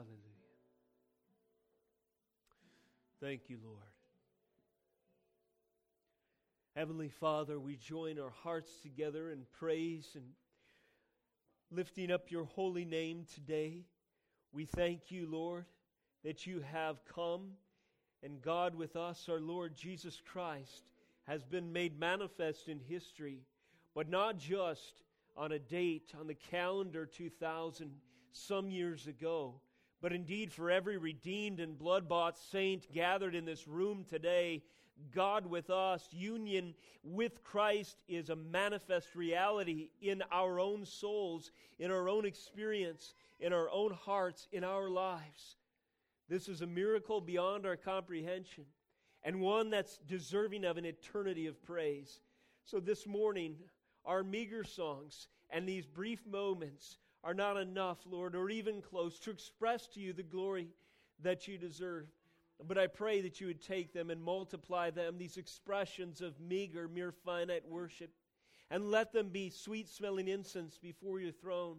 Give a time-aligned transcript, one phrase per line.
[0.00, 0.16] Hallelujah.
[3.20, 3.76] Thank you, Lord.
[6.74, 10.24] Heavenly Father, we join our hearts together in praise and
[11.70, 13.84] lifting up your holy name today.
[14.52, 15.66] We thank you, Lord,
[16.24, 17.50] that you have come,
[18.22, 20.84] and God with us, our Lord Jesus Christ,
[21.26, 23.42] has been made manifest in history,
[23.94, 24.94] but not just
[25.36, 27.90] on a date on the calendar 2000
[28.32, 29.60] some years ago,
[30.00, 34.62] but indeed for every redeemed and blood bought saint gathered in this room today.
[35.14, 41.90] God with us, union with Christ is a manifest reality in our own souls, in
[41.90, 45.56] our own experience, in our own hearts, in our lives.
[46.28, 48.64] This is a miracle beyond our comprehension
[49.22, 52.20] and one that's deserving of an eternity of praise.
[52.64, 53.56] So this morning,
[54.04, 59.30] our meager songs and these brief moments are not enough, Lord, or even close to
[59.30, 60.68] express to you the glory
[61.22, 62.06] that you deserve.
[62.66, 66.88] But I pray that you would take them and multiply them, these expressions of meager,
[66.88, 68.10] mere finite worship,
[68.70, 71.78] and let them be sweet smelling incense before your throne.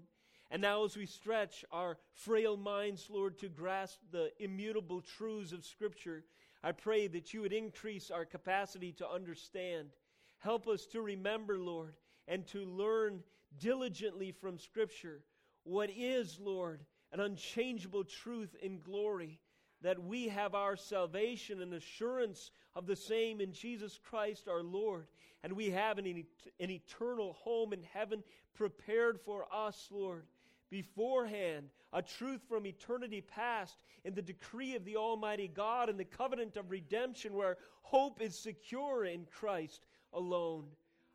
[0.50, 5.64] And now, as we stretch our frail minds, Lord, to grasp the immutable truths of
[5.64, 6.26] Scripture,
[6.64, 9.90] I pray that you would increase our capacity to understand.
[10.40, 11.96] Help us to remember, Lord,
[12.28, 13.24] and to learn
[13.60, 15.22] diligently from Scripture
[15.64, 16.82] what is, Lord,
[17.12, 19.40] an unchangeable truth in glory
[19.82, 25.08] that we have our salvation and assurance of the same in Jesus Christ our Lord.
[25.44, 26.24] And we have an,
[26.60, 30.26] an eternal home in heaven prepared for us, Lord,
[30.70, 36.06] beforehand, a truth from eternity past in the decree of the Almighty God and the
[36.06, 40.66] covenant of redemption where hope is secure in Christ alone.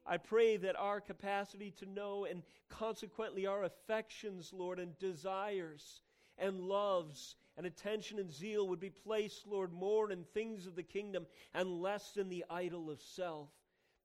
[0.09, 6.01] I pray that our capacity to know and consequently our affections, Lord, and desires
[6.39, 10.83] and loves and attention and zeal would be placed, Lord, more in things of the
[10.83, 13.49] kingdom and less in the idol of self,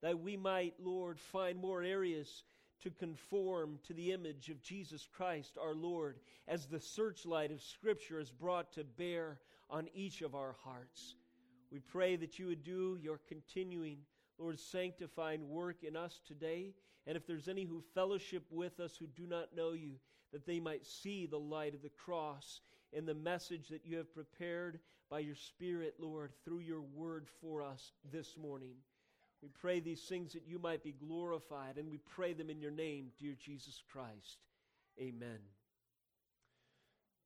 [0.01, 2.43] that we might, Lord, find more areas
[2.81, 8.19] to conform to the image of Jesus Christ our Lord as the searchlight of Scripture
[8.19, 11.15] is brought to bear on each of our hearts.
[11.71, 13.99] We pray that you would do your continuing
[14.41, 16.73] Lord, sanctifying work in us today.
[17.05, 19.93] And if there's any who fellowship with us who do not know you,
[20.33, 22.61] that they might see the light of the cross
[22.93, 24.79] in the message that you have prepared
[25.09, 28.75] by your Spirit, Lord, through your word for us this morning.
[29.41, 32.71] We pray these things that you might be glorified, and we pray them in your
[32.71, 34.37] name, dear Jesus Christ.
[34.99, 35.39] Amen.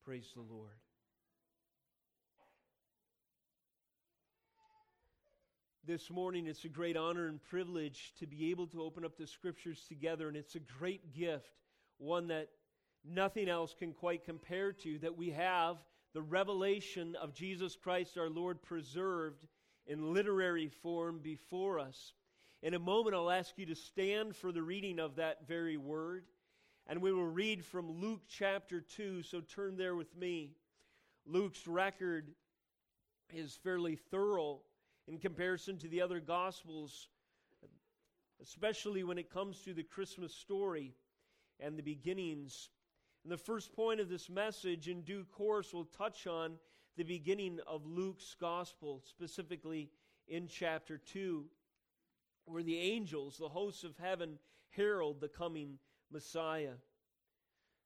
[0.03, 0.84] Praise the Lord.
[5.88, 6.47] This morning.
[6.47, 10.28] It's a great honor and privilege to be able to open up the scriptures together,
[10.28, 11.51] and it's a great gift,
[11.97, 12.50] one that
[13.03, 15.78] nothing else can quite compare to, that we have
[16.13, 19.46] the revelation of Jesus Christ our Lord preserved
[19.85, 22.13] in literary form before us.
[22.63, 26.25] In a moment, I'll ask you to stand for the reading of that very word,
[26.88, 30.56] and we will read from Luke chapter 2, so turn there with me.
[31.28, 32.31] Luke's record
[33.31, 34.62] is fairly thorough
[35.07, 37.09] in comparison to the other Gospels,
[38.41, 40.93] especially when it comes to the Christmas story
[41.59, 42.69] and the beginnings.
[43.23, 46.57] And the first point of this message, in due course, will touch on
[46.97, 49.89] the beginning of Luke's Gospel, specifically
[50.27, 51.45] in chapter 2,
[52.45, 54.37] where the angels, the hosts of heaven,
[54.69, 55.77] herald the coming
[56.11, 56.75] Messiah.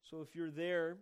[0.03, 0.97] So if you're there,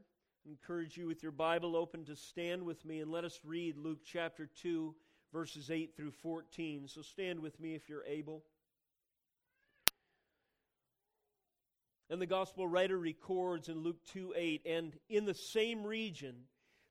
[0.45, 3.77] I encourage you with your Bible open to stand with me and let us read
[3.77, 4.95] Luke chapter 2
[5.31, 6.87] verses 8 through 14.
[6.87, 8.43] So stand with me if you're able.
[12.09, 16.35] And the gospel writer records in Luke 2 8, and in the same region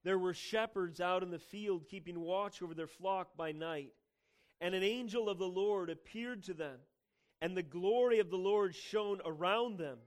[0.04, 3.92] there were shepherds out in the field keeping watch over their flock by night.
[4.60, 6.78] And an angel of the Lord appeared to them,
[7.40, 9.98] and the glory of the Lord shone around them,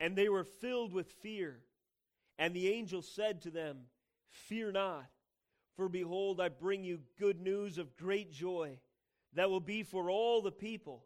[0.00, 1.60] and they were filled with fear.
[2.38, 3.78] And the angel said to them,
[4.28, 5.06] Fear not.
[5.78, 8.80] For behold, I bring you good news of great joy
[9.34, 11.04] that will be for all the people.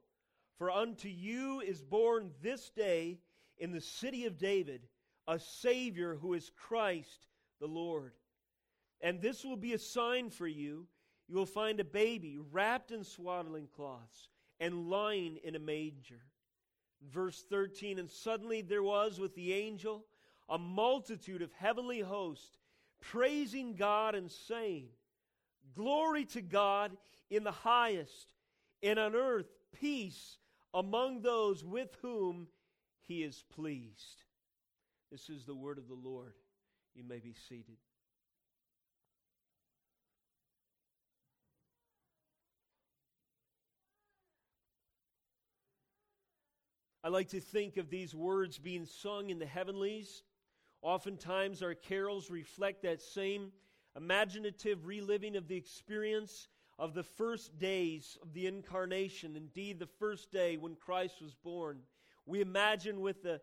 [0.56, 3.18] For unto you is born this day
[3.58, 4.88] in the city of David
[5.28, 7.26] a Savior who is Christ
[7.60, 8.12] the Lord.
[9.02, 10.86] And this will be a sign for you.
[11.28, 16.22] You will find a baby wrapped in swaddling cloths and lying in a manger.
[17.12, 20.06] Verse 13 And suddenly there was with the angel
[20.48, 22.61] a multitude of heavenly hosts
[23.02, 24.86] praising God and saying,
[25.74, 26.96] Glory to God
[27.30, 28.32] in the highest,
[28.82, 29.46] and on earth
[29.78, 30.38] peace
[30.74, 32.46] among those with whom
[33.00, 34.22] he is pleased.
[35.10, 36.32] This is the word of the Lord.
[36.94, 37.76] You may be seated.
[47.04, 50.22] I like to think of these words being sung in the heavenlies
[50.82, 53.52] Oftentimes, our carols reflect that same
[53.96, 56.48] imaginative reliving of the experience
[56.78, 61.78] of the first days of the incarnation, indeed, the first day when Christ was born.
[62.26, 63.40] We imagine with the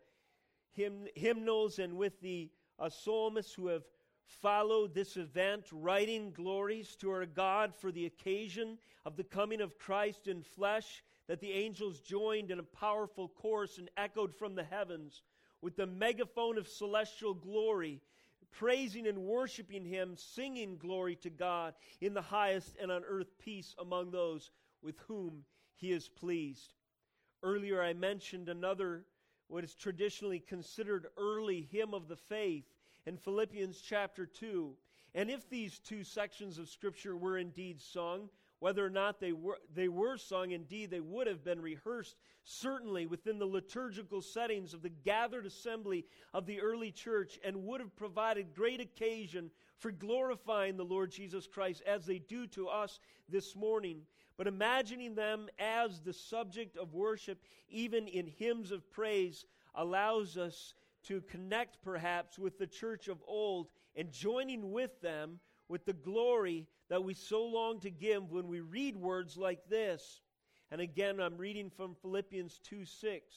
[0.72, 3.84] hymn, hymnals and with the uh, psalmists who have
[4.42, 9.78] followed this event, writing glories to our God for the occasion of the coming of
[9.78, 14.64] Christ in flesh, that the angels joined in a powerful chorus and echoed from the
[14.64, 15.24] heavens
[15.62, 18.02] with the megaphone of celestial glory,
[18.52, 23.76] praising and worshiping Him, singing glory to God in the highest and on earth peace
[23.80, 24.52] among those
[24.82, 25.44] with whom
[25.76, 26.74] He is pleased.
[27.44, 29.06] Earlier, I mentioned another,
[29.48, 32.66] what is traditionally considered early hymn of the faith
[33.06, 34.74] in Philippians chapter 2.
[35.16, 38.30] And if these two sections of Scripture were indeed sung,
[38.60, 43.06] whether or not they were, they were sung, indeed, they would have been rehearsed, certainly
[43.06, 47.96] within the liturgical settings of the gathered assembly of the early church, and would have
[47.96, 53.56] provided great occasion for glorifying the Lord Jesus Christ as they do to us this
[53.56, 54.02] morning.
[54.38, 59.46] But imagining them as the subject of worship, even in hymns of praise,
[59.76, 60.74] allows us
[61.04, 65.40] to connect perhaps with the church of old and joining with them
[65.70, 70.22] with the glory that we so long to give when we read words like this.
[70.72, 73.36] And again, I'm reading from Philippians 2 6.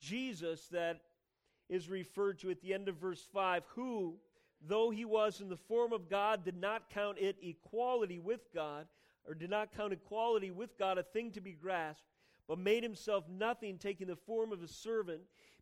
[0.00, 1.00] Jesus, that
[1.68, 4.16] is referred to at the end of verse 5, who,
[4.66, 8.86] though he was in the form of God, did not count it equality with God,
[9.26, 12.06] or did not count equality with God a thing to be grasped,
[12.46, 15.22] but made himself nothing, taking the form of a servant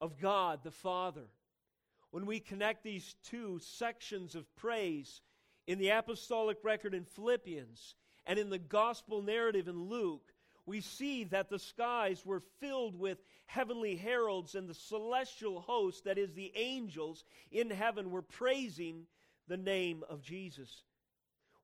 [0.00, 1.26] of God the Father.
[2.10, 5.20] When we connect these two sections of praise
[5.66, 7.94] in the apostolic record in Philippians
[8.26, 10.32] and in the gospel narrative in Luke,
[10.66, 16.18] we see that the skies were filled with heavenly heralds and the celestial host, that
[16.18, 19.06] is, the angels in heaven, were praising
[19.48, 20.84] the name of Jesus.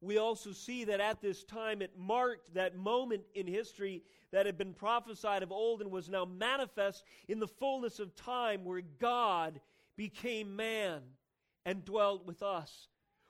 [0.00, 4.58] We also see that at this time it marked that moment in history that had
[4.58, 9.60] been prophesied of old and was now manifest in the fullness of time where God
[9.96, 11.00] became man
[11.64, 12.88] and dwelt with us.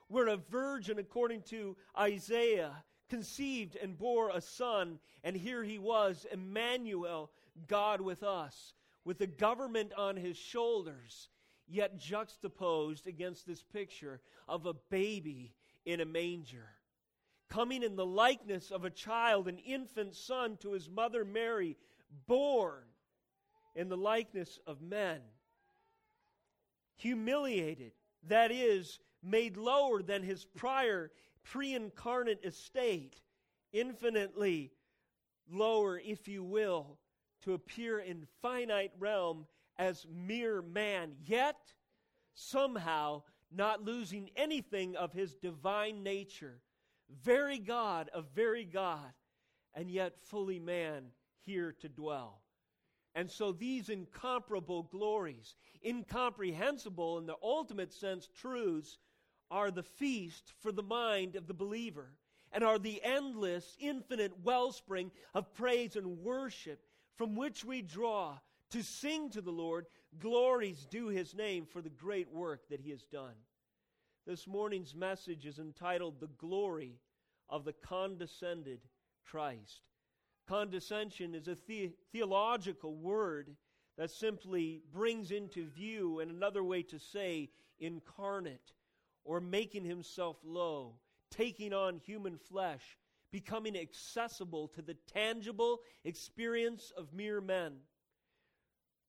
[0.09, 6.27] Where a virgin, according to Isaiah, conceived and bore a son, and here he was,
[6.33, 7.31] Emmanuel,
[7.69, 8.75] God with us,
[9.05, 11.29] with the government on his shoulders,
[11.69, 15.55] yet juxtaposed against this picture of a baby
[15.87, 16.77] in a manger
[17.49, 21.77] coming in the likeness of a child, an infant son to his mother Mary,
[22.27, 22.83] born
[23.75, 25.21] in the likeness of men,
[26.97, 27.93] humiliated,
[28.25, 31.11] that is, made lower than his prior
[31.45, 33.21] pre incarnate estate,
[33.73, 34.73] infinitely
[35.51, 36.99] lower, if you will,
[37.43, 39.47] to appear in finite realm
[39.79, 41.57] as mere man, yet
[42.35, 43.23] somehow
[43.53, 46.61] not losing anything of his divine nature
[47.23, 49.13] very God of very God,
[49.75, 51.05] and yet fully man
[51.45, 52.43] here to dwell.
[53.15, 58.99] And so these incomparable glories, incomprehensible in the ultimate sense truths,
[59.51, 62.13] are the feast for the mind of the believer
[62.53, 66.81] and are the endless, infinite wellspring of praise and worship
[67.17, 68.39] from which we draw
[68.71, 69.87] to sing to the Lord
[70.21, 73.35] glories due his name for the great work that he has done.
[74.27, 76.99] This morning's message is entitled The Glory
[77.49, 78.81] of the Condescended
[79.25, 79.83] Christ.
[80.49, 83.57] Condescension is a the- theological word
[83.97, 88.75] that simply brings into view, and another way to say, incarnate,
[89.25, 90.99] or making himself low,
[91.31, 92.99] taking on human flesh,
[93.31, 97.73] becoming accessible to the tangible experience of mere men.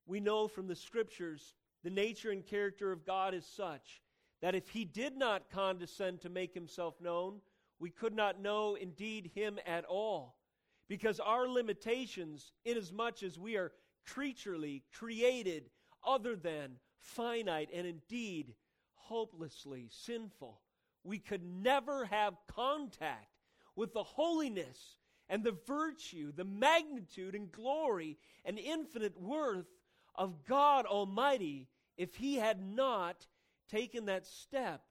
[0.07, 4.01] We know from the scriptures the nature and character of God is such
[4.41, 7.41] that if he did not condescend to make himself known,
[7.79, 10.37] we could not know indeed him at all.
[10.87, 13.73] Because our limitations, inasmuch as we are
[14.05, 15.69] creaturely created
[16.05, 18.53] other than finite and indeed
[18.93, 20.61] hopelessly sinful,
[21.03, 23.31] we could never have contact
[23.75, 24.97] with the holiness
[25.29, 29.67] and the virtue, the magnitude and glory and infinite worth
[30.17, 33.25] of God Almighty if He had not
[33.69, 34.81] taken that step,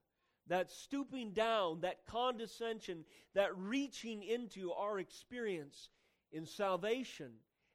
[0.49, 3.05] that stooping down, that condescension,
[3.35, 5.91] that reaching into our experience
[6.33, 7.33] in salvation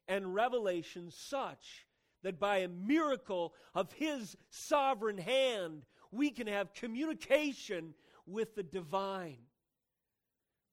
[0.08, 1.86] and revelation, such
[2.22, 7.94] that by a miracle of His sovereign hand, we can have communication
[8.26, 9.38] with the divine.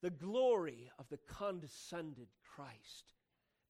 [0.02, 3.14] The glory of the condescended Christ.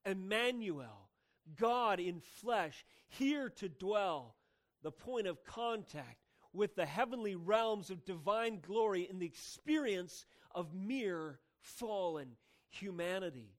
[0.05, 1.08] Emmanuel,
[1.57, 4.35] God in flesh, here to dwell,
[4.83, 6.17] the point of contact
[6.53, 12.29] with the heavenly realms of divine glory in the experience of mere fallen
[12.69, 13.53] humanity.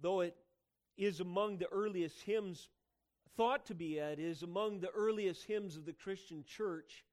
[0.00, 0.36] Though it
[0.96, 2.68] is among the earliest hymns,
[3.36, 7.04] thought to be it is among the earliest hymns of the Christian church,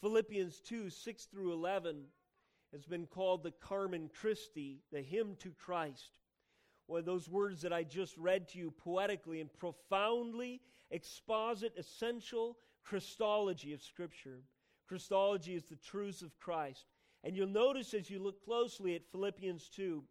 [0.00, 2.04] Philippians 2 6 through 11
[2.72, 6.18] has been called the Carmen Christi, the hymn to Christ.
[6.86, 10.60] Well, those words that I just read to you poetically and profoundly
[10.90, 14.40] exposit essential Christology of Scripture.
[14.86, 16.86] Christology is the truths of Christ.
[17.22, 20.04] And you'll notice as you look closely at Philippians 2,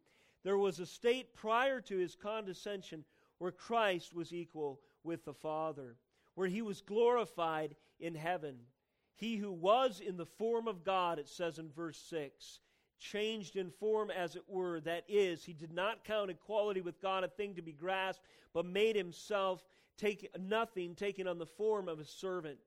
[0.43, 3.05] there was a state prior to his condescension
[3.37, 5.95] where Christ was equal with the Father,
[6.33, 8.57] where he was glorified in heaven.
[9.15, 12.59] He who was in the form of God, it says in verse 6,
[13.03, 17.23] changed in form as it were, that is, he did not count equality with God
[17.23, 19.63] a thing to be grasped, but made himself
[19.97, 22.57] take nothing, taking on the form of a servant.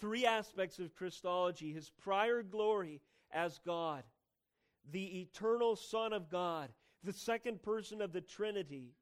[0.00, 4.02] Three aspects of Christology his prior glory as God,
[4.90, 6.70] the eternal Son of God,
[7.04, 8.94] the second person of the Trinity,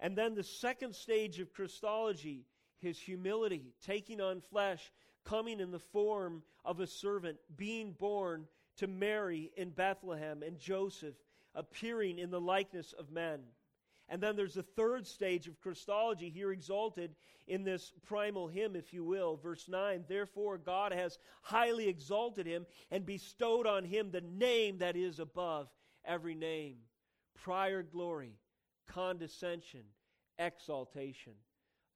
[0.00, 2.44] and then the second stage of Christology,
[2.78, 4.92] his humility, taking on flesh,
[5.24, 11.14] coming in the form of a servant, being born to Mary in Bethlehem, and Joseph,
[11.54, 13.40] appearing in the likeness of men.
[14.08, 17.16] And then there's a third stage of Christology here exalted
[17.48, 19.36] in this primal hymn, if you will.
[19.36, 24.96] Verse 9 Therefore, God has highly exalted him and bestowed on him the name that
[24.96, 25.68] is above
[26.04, 26.76] every name.
[27.34, 28.38] Prior glory,
[28.86, 29.82] condescension,
[30.38, 31.34] exaltation,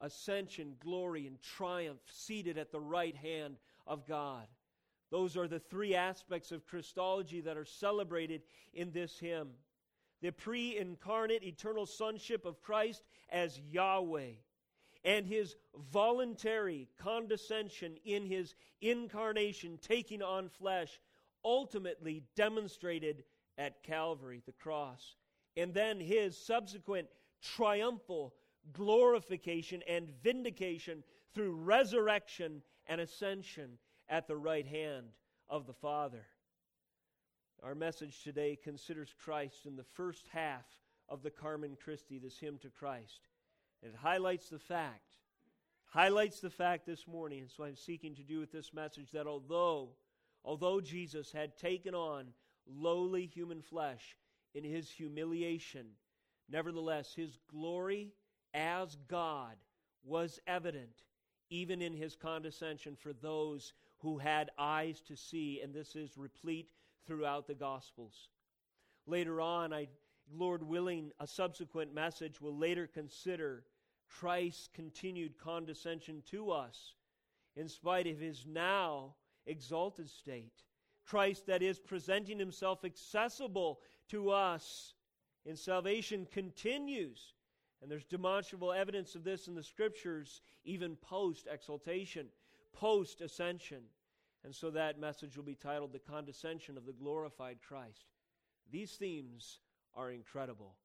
[0.01, 3.55] ascension, glory, and triumph seated at the right hand
[3.87, 4.47] of God.
[5.11, 9.49] Those are the three aspects of Christology that are celebrated in this hymn.
[10.21, 14.31] The pre incarnate eternal sonship of Christ as Yahweh,
[15.03, 15.55] and his
[15.91, 20.99] voluntary condescension in his incarnation, taking on flesh,
[21.43, 23.23] ultimately demonstrated
[23.57, 25.15] at Calvary, the cross,
[25.57, 27.07] and then his subsequent
[27.41, 28.33] triumphal
[28.73, 31.03] glorification and vindication
[31.33, 33.77] through resurrection and ascension
[34.11, 35.07] at the right hand
[35.49, 36.25] of the Father.
[37.63, 40.65] Our message today considers Christ in the first half
[41.07, 43.29] of the Carmen Christi, this hymn to Christ.
[43.81, 45.15] It highlights the fact,
[45.85, 49.27] highlights the fact this morning, and so I'm seeking to do with this message that
[49.27, 49.91] although,
[50.43, 52.27] although Jesus had taken on
[52.67, 54.17] lowly human flesh
[54.53, 55.85] in his humiliation,
[56.49, 58.11] nevertheless his glory
[58.53, 59.55] as God
[60.03, 61.03] was evident
[61.51, 66.71] even in his condescension for those who had eyes to see, and this is replete
[67.05, 68.29] throughout the Gospels.
[69.05, 69.87] Later on, I,
[70.33, 73.65] Lord willing, a subsequent message will later consider
[74.07, 76.95] Christ's continued condescension to us
[77.55, 79.15] in spite of his now
[79.45, 80.63] exalted state.
[81.05, 84.93] Christ, that is, presenting himself accessible to us
[85.45, 87.33] in salvation, continues.
[87.81, 92.27] And there's demonstrable evidence of this in the scriptures, even post exaltation,
[92.73, 93.83] post ascension.
[94.43, 98.05] And so that message will be titled The Condescension of the Glorified Christ.
[98.71, 99.59] These themes
[99.95, 100.75] are incredible.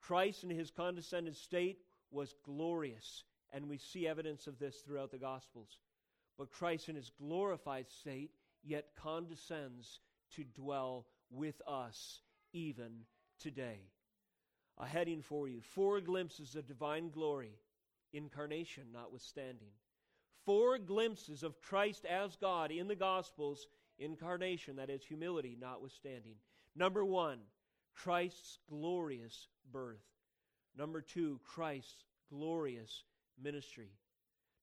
[0.00, 1.78] Christ in his condescended state
[2.10, 5.78] was glorious, and we see evidence of this throughout the Gospels.
[6.38, 8.30] But Christ in his glorified state
[8.62, 10.00] yet condescends
[10.36, 12.20] to dwell with us
[12.52, 13.04] even
[13.38, 13.80] today.
[14.78, 17.58] A heading for you four glimpses of divine glory,
[18.12, 19.70] incarnation notwithstanding
[20.48, 23.66] four glimpses of Christ as God in the Gospels,
[23.98, 26.36] incarnation, that is, humility notwithstanding.
[26.74, 27.40] Number one,
[27.94, 30.00] Christ's glorious birth.
[30.74, 33.04] Number two, Christ's glorious
[33.38, 33.90] ministry.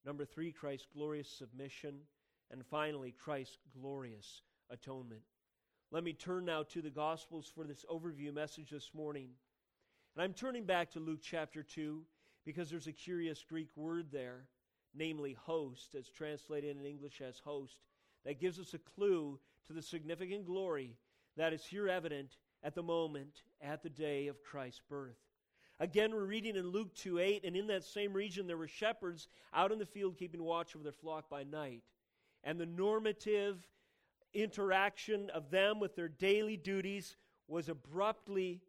[0.04, 2.00] Number three, Christ's glorious submission.
[2.50, 4.42] And finally, Christ's glorious
[4.72, 5.22] atonement.
[5.92, 9.30] Let me turn now to the Gospels for this overview message this morning.
[10.16, 12.02] And I'm turning back to Luke chapter 2
[12.46, 14.46] because there's a curious Greek word there
[14.98, 17.82] namely host, as translated in English as host,
[18.24, 20.96] that gives us a clue to the significant glory
[21.38, 25.18] that is here evident at the moment, at the day of Christ's birth.
[25.80, 29.28] Again, we're reading in Luke 2 8, and in that same region there were shepherds
[29.54, 31.84] out in the field keeping watch over their flock by night.
[32.44, 33.68] And the normative
[34.34, 37.18] interaction of them with their daily duties
[37.48, 38.62] was abruptly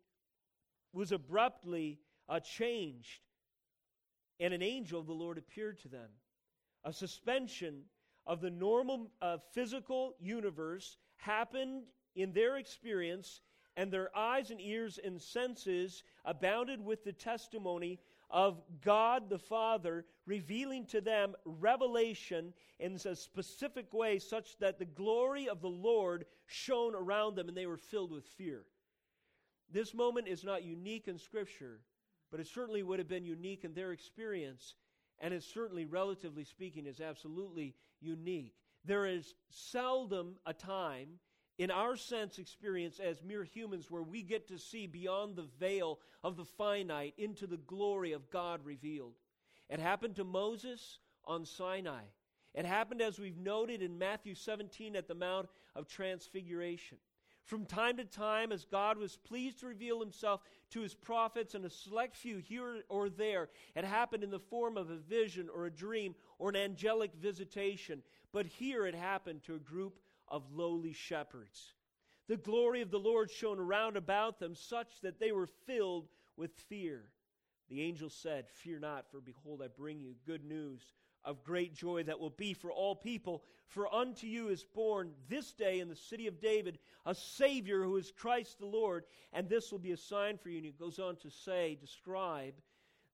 [0.96, 1.98] was abruptly
[2.28, 3.20] uh, changed
[4.40, 6.08] and an angel of the lord appeared to them
[6.84, 7.82] a suspension
[8.26, 11.84] of the normal uh, physical universe happened
[12.14, 13.40] in their experience
[13.76, 18.00] and their eyes and ears and senses abounded with the testimony
[18.30, 24.84] of God the Father, revealing to them revelation in a specific way, such that the
[24.84, 28.64] glory of the Lord shone around them and they were filled with fear.
[29.70, 31.80] This moment is not unique in Scripture,
[32.30, 34.74] but it certainly would have been unique in their experience,
[35.18, 38.54] and it certainly, relatively speaking, is absolutely unique.
[38.84, 41.18] There is seldom a time
[41.58, 45.98] in our sense experience as mere humans where we get to see beyond the veil
[46.22, 49.14] of the finite into the glory of God revealed.
[49.68, 52.02] It happened to Moses on Sinai.
[52.54, 56.98] It happened, as we've noted in Matthew 17, at the Mount of Transfiguration.
[57.46, 61.64] From time to time, as God was pleased to reveal himself to his prophets and
[61.64, 65.66] a select few here or there, it happened in the form of a vision or
[65.66, 68.02] a dream or an angelic visitation.
[68.32, 71.74] But here it happened to a group of lowly shepherds.
[72.26, 76.52] The glory of the Lord shone around about them, such that they were filled with
[76.68, 77.04] fear.
[77.68, 80.82] The angel said, Fear not, for behold, I bring you good news
[81.26, 83.42] of great joy that will be for all people.
[83.66, 87.96] For unto you is born this day in the city of David a Savior who
[87.96, 90.56] is Christ the Lord, and this will be a sign for you.
[90.58, 92.54] And he goes on to say, describe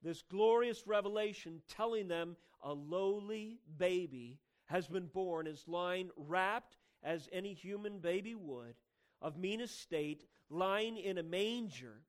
[0.03, 7.29] this glorious revelation, telling them a lowly baby has been born, is lying wrapped as
[7.33, 8.75] any human baby would,
[9.21, 12.03] of mean estate, lying in a manger.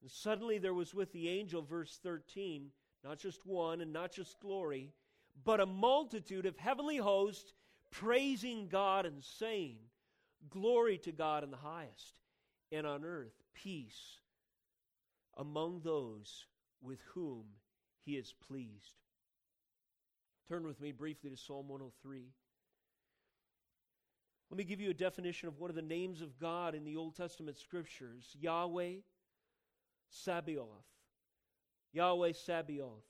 [0.00, 2.68] And suddenly there was with the angel, verse 13,
[3.02, 4.92] not just one and not just glory,
[5.42, 7.52] but a multitude of heavenly hosts
[7.90, 9.78] praising God and saying,
[10.50, 12.14] Glory to God in the highest,
[12.70, 14.18] and on earth peace
[15.36, 16.46] among those
[16.82, 17.44] with whom
[18.04, 18.94] he is pleased.
[20.48, 22.26] Turn with me briefly to Psalm 103.
[24.50, 26.96] Let me give you a definition of one of the names of God in the
[26.96, 28.96] Old Testament scriptures Yahweh
[30.10, 30.84] Sabaoth.
[31.92, 33.04] Yahweh Sabaoth.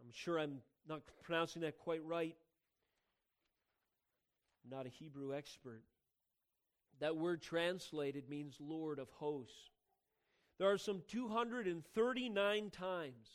[0.00, 2.36] I'm sure I'm not pronouncing that quite right.
[4.64, 5.82] I'm not a Hebrew expert.
[7.00, 9.70] That word translated means Lord of hosts.
[10.58, 13.28] There are some 239 times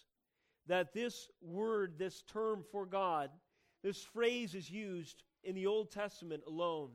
[0.67, 3.29] that this word, this term for God,
[3.83, 6.91] this phrase is used in the Old Testament alone.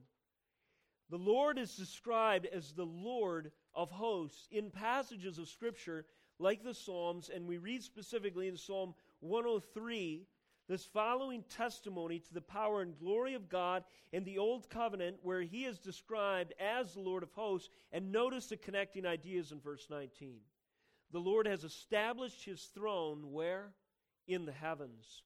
[1.10, 6.06] The Lord is described as the Lord of hosts in passages of Scripture
[6.38, 10.26] like the Psalms, and we read specifically in Psalm 103
[10.68, 15.42] this following testimony to the power and glory of God in the Old Covenant, where
[15.42, 17.68] he is described as the Lord of hosts.
[17.92, 20.38] And notice the connecting ideas in verse 19.
[21.12, 23.72] The Lord has established his throne where?
[24.26, 25.22] In the heavens.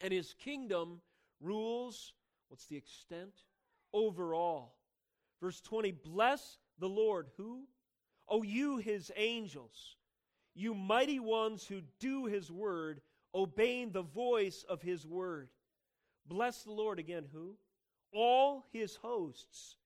[0.00, 1.00] And his kingdom
[1.40, 2.12] rules,
[2.48, 3.34] what's the extent?
[3.92, 4.76] Over all.
[5.40, 7.28] Verse 20 Bless the Lord.
[7.36, 7.64] Who?
[8.28, 9.96] Oh, you, his angels,
[10.54, 13.02] you mighty ones who do his word,
[13.34, 15.48] obeying the voice of his word.
[16.26, 17.26] Bless the Lord again.
[17.32, 17.56] Who?
[18.12, 19.76] All his hosts,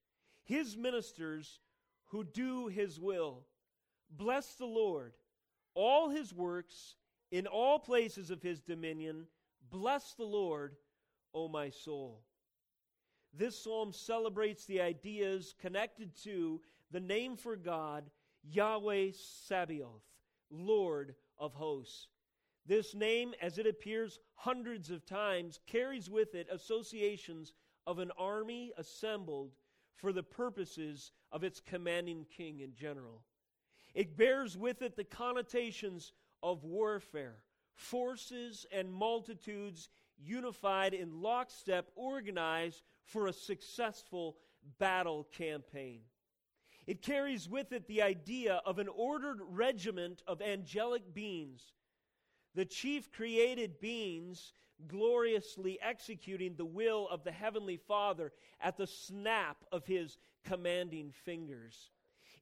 [0.45, 1.61] his ministers
[2.07, 3.45] who do his will.
[4.11, 5.13] Bless the Lord,
[5.75, 6.97] all his works
[7.31, 9.27] in all places of his dominion.
[9.71, 10.77] Bless the Lord
[11.35, 12.23] O my soul.
[13.35, 18.11] This psalm celebrates the ideas connected to the name for God,
[18.43, 20.03] Yahweh Sabaoth,
[20.51, 22.09] Lord of hosts.
[22.69, 27.55] This name, as it appears hundreds of times, carries with it associations
[27.87, 29.53] of an army assembled
[29.97, 33.23] for the purposes of its commanding king and general.
[33.95, 37.37] It bears with it the connotations of warfare,
[37.75, 44.37] forces and multitudes unified in lockstep, organized for a successful
[44.79, 46.03] battle campaign.
[46.87, 51.73] It carries with it the idea of an ordered regiment of angelic beings,
[52.55, 54.53] the chief created beings
[54.87, 61.91] gloriously executing the will of the Heavenly Father at the snap of his commanding fingers.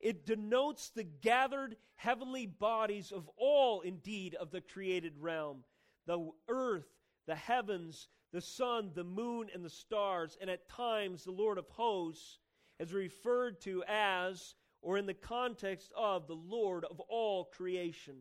[0.00, 5.64] It denotes the gathered heavenly bodies of all, indeed, of the created realm
[6.06, 6.86] the earth,
[7.26, 11.68] the heavens, the sun, the moon, and the stars, and at times the Lord of
[11.70, 12.38] hosts
[12.78, 18.18] is referred to as or in the context of the Lord of all creation.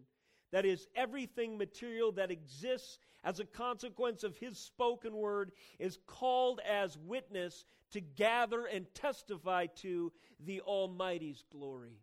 [0.55, 6.61] That is, everything material that exists as a consequence of his spoken word is called
[6.65, 11.99] as witness to gather and testify to the Almighty's glory.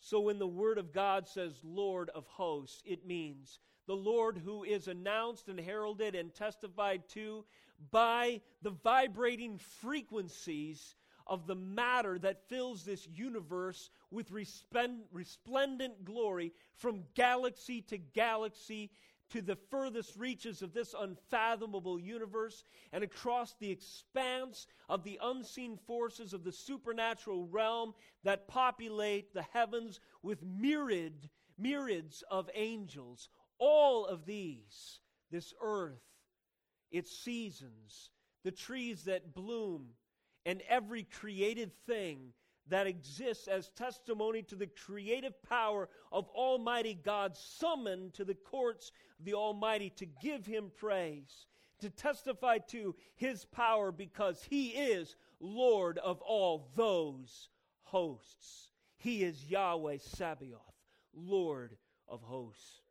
[0.00, 4.64] So when the word of God says Lord of hosts, it means the Lord who
[4.64, 7.42] is announced and heralded and testified to
[7.90, 10.94] by the vibrating frequencies
[11.26, 18.90] of the matter that fills this universe with resplendent glory from galaxy to galaxy
[19.30, 25.78] to the furthest reaches of this unfathomable universe and across the expanse of the unseen
[25.86, 27.94] forces of the supernatural realm
[28.24, 33.30] that populate the heavens with myriad myriads of angels.
[33.58, 36.02] All of these this earth
[36.90, 38.10] its seasons
[38.44, 39.86] the trees that bloom
[40.44, 42.34] and every created thing
[42.68, 48.92] that exists as testimony to the creative power of Almighty God, summoned to the courts
[49.18, 51.46] of the Almighty to give Him praise,
[51.80, 57.48] to testify to His power because He is Lord of all those
[57.82, 58.70] hosts.
[58.96, 60.76] He is Yahweh Sabaoth,
[61.12, 61.76] Lord
[62.08, 62.82] of hosts.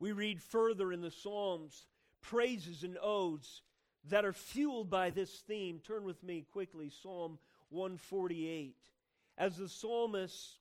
[0.00, 1.86] We read further in the Psalms
[2.20, 3.62] praises and odes
[4.08, 5.80] that are fueled by this theme.
[5.80, 7.38] Turn with me quickly, Psalm
[7.70, 8.76] 148.
[9.36, 10.58] As the psalmists,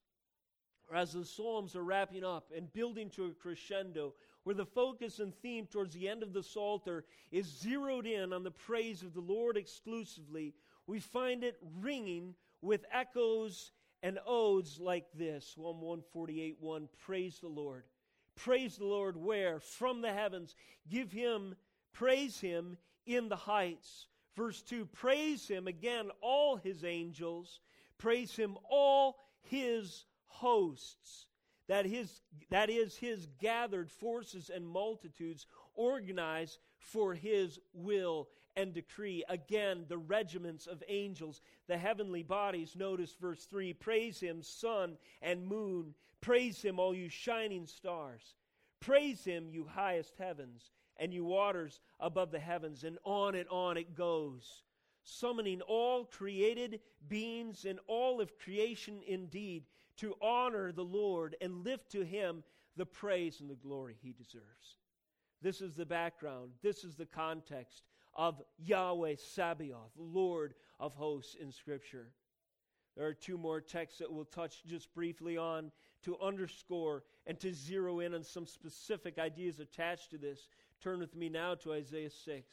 [0.90, 4.14] or as the psalms are wrapping up and building to a crescendo,
[4.48, 8.44] where the focus and theme towards the end of the Psalter is zeroed in on
[8.44, 10.54] the praise of the Lord exclusively,
[10.88, 13.72] we find it ringing with echoes
[14.04, 17.84] and odes like this Psalm 148 1 Praise the Lord.
[18.36, 19.60] Praise the Lord where?
[19.60, 20.56] From the heavens.
[20.90, 21.56] Give him,
[21.92, 24.08] praise him in the heights.
[24.38, 27.60] Verse 2 Praise him again, all his angels.
[27.98, 31.26] Praise him, all his hosts.
[31.68, 32.22] That, his,
[32.52, 39.26] that is, his gathered forces and multitudes organized for his will and decree.
[39.28, 42.76] Again, the regiments of angels, the heavenly bodies.
[42.78, 45.96] Notice verse 3 Praise him, sun and moon.
[46.22, 48.36] Praise him, all you shining stars.
[48.80, 52.84] Praise him, you highest heavens and you waters above the heavens.
[52.84, 54.64] And on and on it goes,
[55.04, 59.64] summoning all created beings and all of creation indeed
[59.98, 62.44] to honor the Lord and lift to him
[62.76, 64.78] the praise and the glory he deserves.
[65.42, 67.84] This is the background, this is the context
[68.16, 72.12] of Yahweh Sabaoth, Lord of hosts in Scripture.
[72.96, 75.72] There are two more texts that we'll touch just briefly on
[76.04, 80.48] to underscore and to zero in on some specific ideas attached to this.
[80.82, 82.46] Turn with me now to Isaiah 6.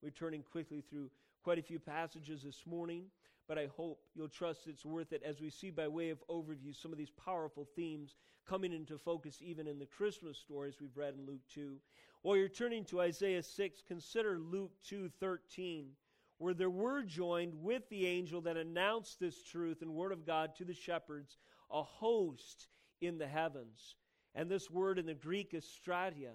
[0.00, 1.10] We're turning quickly through
[1.42, 3.06] quite a few passages this morning,
[3.48, 6.72] but I hope you'll trust it's worth it as we see by way of overview
[6.72, 8.14] some of these powerful themes
[8.48, 11.76] coming into focus even in the Christmas stories we've read in Luke 2.
[12.22, 15.96] While you're turning to Isaiah 6, consider Luke 2:13,
[16.38, 20.54] where there were joined with the angel that announced this truth and word of God
[20.56, 21.38] to the shepherds,
[21.70, 22.68] a host
[23.00, 23.96] in the heavens.
[24.36, 26.34] And this word in the Greek is stratia.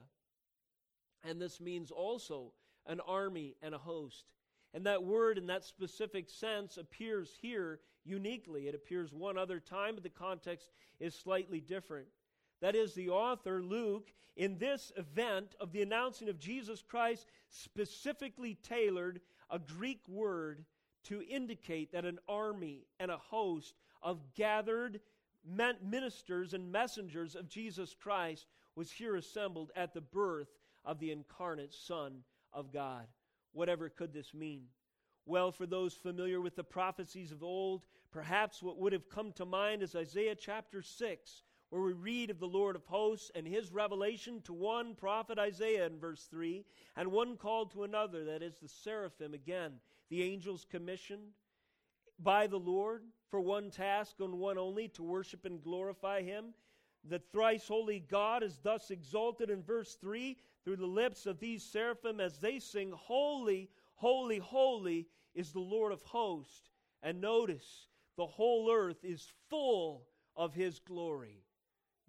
[1.24, 2.52] And this means also
[2.86, 4.26] an army and a host.
[4.74, 8.68] And that word in that specific sense appears here uniquely.
[8.68, 10.68] It appears one other time, but the context
[11.00, 12.08] is slightly different.
[12.62, 18.58] That is, the author, Luke, in this event of the announcing of Jesus Christ, specifically
[18.64, 20.66] tailored a Greek word
[21.04, 25.02] to indicate that an army and a host of gathered
[25.82, 30.48] ministers and messengers of Jesus Christ was here assembled at the birth
[30.86, 33.08] of the incarnate Son of God.
[33.52, 34.64] Whatever could this mean?
[35.26, 39.46] Well, for those familiar with the prophecies of old, perhaps what would have come to
[39.46, 43.72] mind is Isaiah chapter 6, where we read of the Lord of hosts and his
[43.72, 46.66] revelation to one prophet Isaiah in verse 3,
[46.98, 49.74] and one called to another, that is the seraphim again,
[50.10, 51.32] the angels commissioned
[52.20, 56.54] by the Lord for one task and one only to worship and glorify him.
[57.10, 61.64] The thrice holy God is thus exalted in verse 3 through the lips of these
[61.64, 66.70] seraphim as they sing, Holy, holy, holy is the Lord of hosts.
[67.02, 71.44] And notice, the whole earth is full of his glory.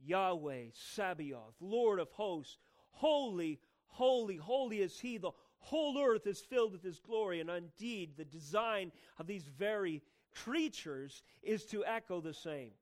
[0.04, 2.58] Yahweh, Sabaoth, Lord of hosts,
[2.90, 5.18] holy, holy, holy is he.
[5.18, 7.40] The whole earth is filled with his glory.
[7.40, 10.02] And indeed, the design of these very
[10.34, 12.72] creatures is to echo the same.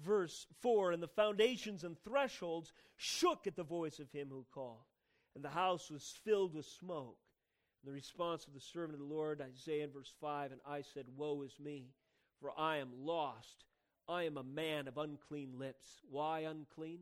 [0.00, 4.84] Verse 4 And the foundations and thresholds shook at the voice of him who called
[5.34, 7.18] and the house was filled with smoke.
[7.82, 10.82] And the response of the servant of the Lord, Isaiah in verse 5, and I
[10.82, 11.90] said, Woe is me,
[12.40, 13.64] for I am lost.
[14.08, 16.02] I am a man of unclean lips.
[16.10, 17.00] Why unclean?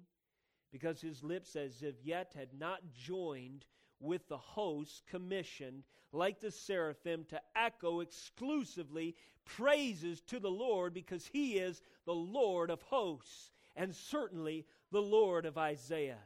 [0.71, 3.67] Because his lips, as if yet, had not joined
[4.03, 11.27] with the hosts commissioned, like the seraphim, to echo exclusively praises to the Lord, because
[11.27, 16.19] he is the Lord of hosts, and certainly the Lord of Isaiah.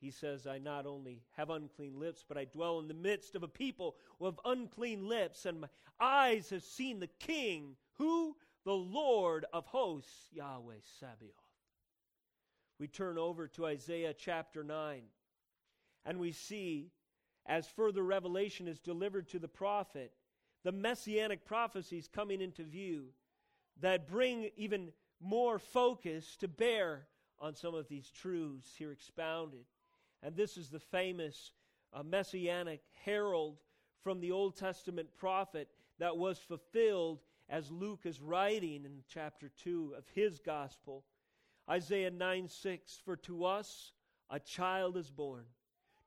[0.00, 3.42] He says, I not only have unclean lips, but I dwell in the midst of
[3.42, 5.68] a people of unclean lips, and my
[6.00, 8.36] eyes have seen the King, who?
[8.64, 11.32] The Lord of hosts, Yahweh Sabaoth.
[12.78, 15.02] We turn over to Isaiah chapter 9,
[16.04, 16.92] and we see,
[17.48, 20.12] as further revelation is delivered to the prophet,
[20.62, 23.06] the messianic prophecies coming into view
[23.80, 27.06] that bring even more focus to bear
[27.40, 29.64] on some of these truths here expounded.
[30.22, 31.52] And this is the famous
[31.92, 33.56] uh, messianic herald
[34.02, 39.94] from the Old Testament prophet that was fulfilled as Luke is writing in chapter 2
[39.96, 41.04] of his gospel.
[41.70, 43.92] Isaiah 9 6 For to us
[44.30, 45.44] a child is born,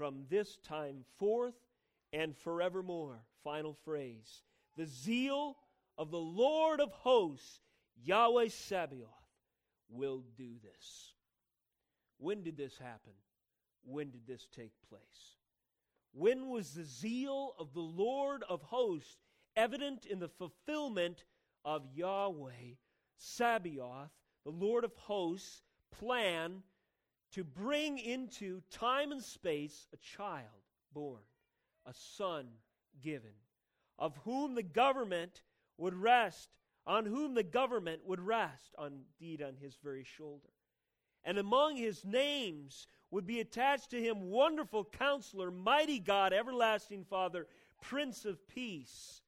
[0.00, 1.52] from this time forth
[2.10, 3.20] and forevermore.
[3.44, 4.44] Final phrase.
[4.78, 5.58] The zeal
[5.98, 7.60] of the Lord of hosts,
[8.02, 9.10] Yahweh Sabaoth,
[9.90, 11.12] will do this.
[12.16, 13.12] When did this happen?
[13.84, 15.36] When did this take place?
[16.14, 19.18] When was the zeal of the Lord of hosts
[19.54, 21.24] evident in the fulfillment
[21.62, 22.76] of Yahweh,
[23.18, 24.08] Sabaoth,
[24.44, 25.60] the Lord of hosts'
[25.90, 26.62] plan
[27.32, 30.44] to bring into time and space a child
[30.92, 31.22] born,
[31.86, 32.46] a son
[33.02, 33.34] given,
[33.98, 35.42] of whom the government
[35.78, 36.50] would rest,
[36.86, 40.48] on whom the government would rest, indeed on his very shoulder.
[41.24, 47.46] And among his names would be attached to him Wonderful Counselor, Mighty God, Everlasting Father,
[47.82, 49.20] Prince of Peace.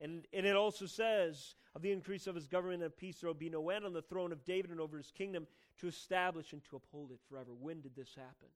[0.00, 3.34] And, and it also says, of the increase of his government and peace there will
[3.34, 5.46] be no end on the throne of David and over his kingdom
[5.78, 7.50] to establish and to uphold it forever.
[7.58, 8.48] When did this happen?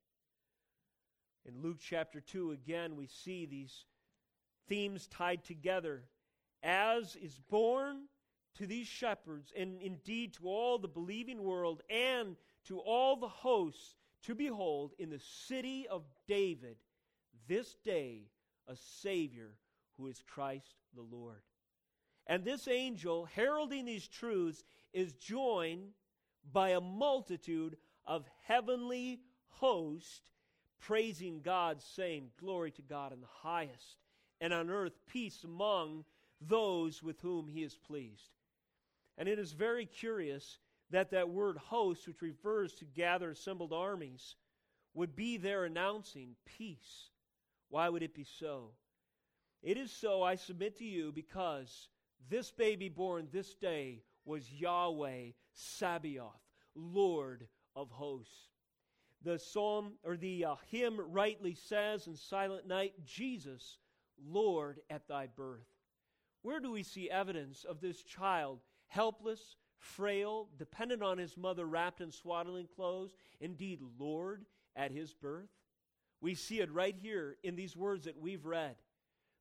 [1.44, 3.84] In Luke chapter 2, again, we see these
[4.68, 6.04] themes tied together.
[6.62, 8.04] As is born
[8.56, 13.96] to these shepherds, and indeed to all the believing world, and to all the hosts
[14.24, 16.76] to behold in the city of David
[17.48, 18.28] this day
[18.68, 19.54] a Savior
[19.96, 21.42] who is Christ the Lord.
[22.26, 25.90] And this angel, heralding these truths, is joined
[26.50, 27.76] by a multitude
[28.06, 30.20] of heavenly hosts
[30.80, 33.98] praising God, saying, Glory to God in the highest,
[34.40, 36.04] and on earth peace among
[36.40, 38.32] those with whom he is pleased.
[39.16, 40.58] And it is very curious
[40.90, 44.34] that that word host, which refers to gather assembled armies,
[44.94, 47.10] would be there announcing peace.
[47.68, 48.72] Why would it be so?
[49.62, 51.88] It is so, I submit to you, because
[52.28, 56.40] this baby born this day was Yahweh Sabaoth,
[56.74, 58.48] Lord of hosts.
[59.24, 63.78] The psalm or the uh, hymn rightly says in Silent Night, Jesus,
[64.24, 65.68] Lord at thy birth.
[66.42, 72.00] Where do we see evidence of this child, helpless, frail, dependent on his mother, wrapped
[72.00, 75.50] in swaddling clothes, indeed, Lord at his birth?
[76.20, 78.76] We see it right here in these words that we've read.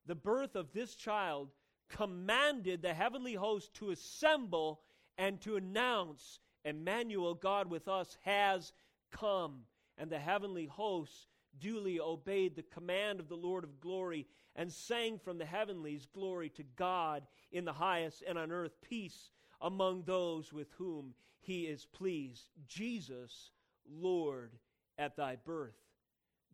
[0.06, 1.50] The birth of this child
[1.98, 4.82] commanded the heavenly host to assemble
[5.18, 8.74] and to announce Emmanuel, God with us, has
[9.12, 9.62] come.
[9.98, 11.28] And the heavenly hosts
[11.60, 16.50] duly obeyed the command of the Lord of glory and sang from the heavenlies, Glory
[16.50, 19.30] to God in the highest, and on earth peace
[19.62, 22.50] among those with whom he is pleased.
[22.68, 23.52] Jesus,
[23.90, 24.52] Lord,
[24.98, 25.78] at thy birth.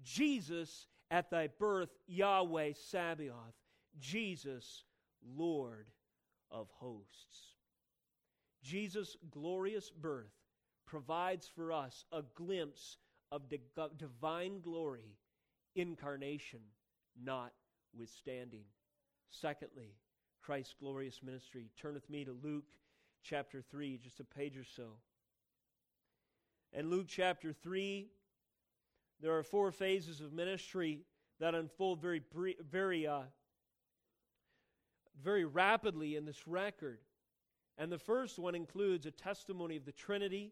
[0.03, 3.55] Jesus, at thy birth, Yahweh Sabaoth.
[3.99, 4.83] Jesus,
[5.35, 5.87] Lord
[6.51, 7.55] of hosts.
[8.63, 10.33] Jesus' glorious birth
[10.85, 12.97] provides for us a glimpse
[13.31, 13.43] of
[13.97, 15.17] divine glory,
[15.75, 16.61] incarnation
[17.21, 18.63] notwithstanding.
[19.29, 19.95] Secondly,
[20.41, 21.69] Christ's glorious ministry.
[21.79, 22.71] Turn with me to Luke
[23.23, 24.93] chapter 3, just a page or so.
[26.73, 28.07] In Luke chapter 3,
[29.21, 31.01] there are four phases of ministry
[31.39, 32.21] that unfold very,
[32.69, 33.21] very, uh,
[35.23, 36.99] very rapidly in this record.
[37.77, 40.51] And the first one includes a testimony of the Trinity,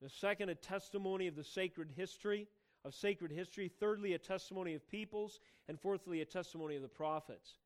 [0.00, 2.48] the second, a testimony of the sacred history,
[2.84, 7.58] of sacred history, thirdly, a testimony of peoples, and fourthly, a testimony of the prophets.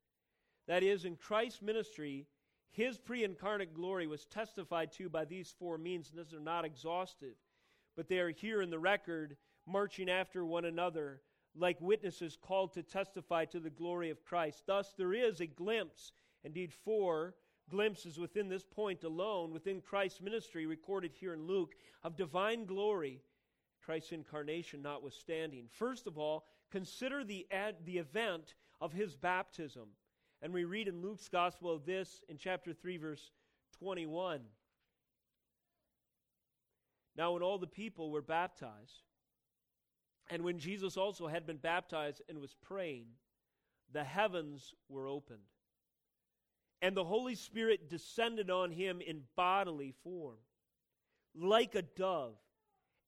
[0.67, 2.27] That is, in Christ's ministry,
[2.71, 6.65] his pre incarnate glory was testified to by these four means, and these are not
[6.65, 7.35] exhaustive,
[7.95, 11.21] but they are here in the record, marching after one another,
[11.57, 14.63] like witnesses called to testify to the glory of Christ.
[14.65, 16.11] Thus, there is a glimpse,
[16.43, 17.35] indeed, four
[17.69, 23.21] glimpses within this point alone, within Christ's ministry, recorded here in Luke, of divine glory,
[23.83, 25.65] Christ's incarnation notwithstanding.
[25.69, 29.89] First of all, consider the, ad, the event of his baptism.
[30.41, 33.31] And we read in Luke's gospel of this in chapter 3, verse
[33.79, 34.41] 21.
[37.15, 39.03] Now, when all the people were baptized,
[40.29, 43.07] and when Jesus also had been baptized and was praying,
[43.91, 45.39] the heavens were opened
[46.81, 50.37] and the Holy Spirit descended on him in bodily form,
[51.35, 52.35] like a dove,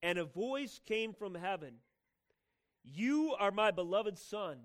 [0.01, 1.75] and a voice came from heaven
[2.83, 4.57] You are my beloved Son,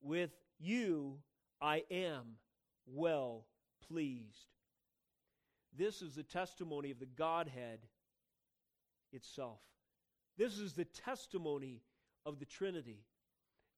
[0.00, 1.18] with you
[1.60, 2.36] I am
[2.86, 3.46] well
[3.88, 4.48] pleased.
[5.76, 7.80] This is the testimony of the Godhead
[9.12, 9.60] itself.
[10.36, 11.82] This is the testimony
[12.26, 13.04] of the Trinity.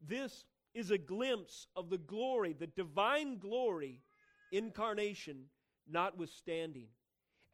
[0.07, 4.01] This is a glimpse of the glory, the divine glory
[4.51, 5.45] incarnation
[5.89, 6.89] notwithstanding.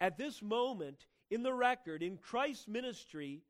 [0.01, 3.43] At this moment in the record, in Christ's ministry,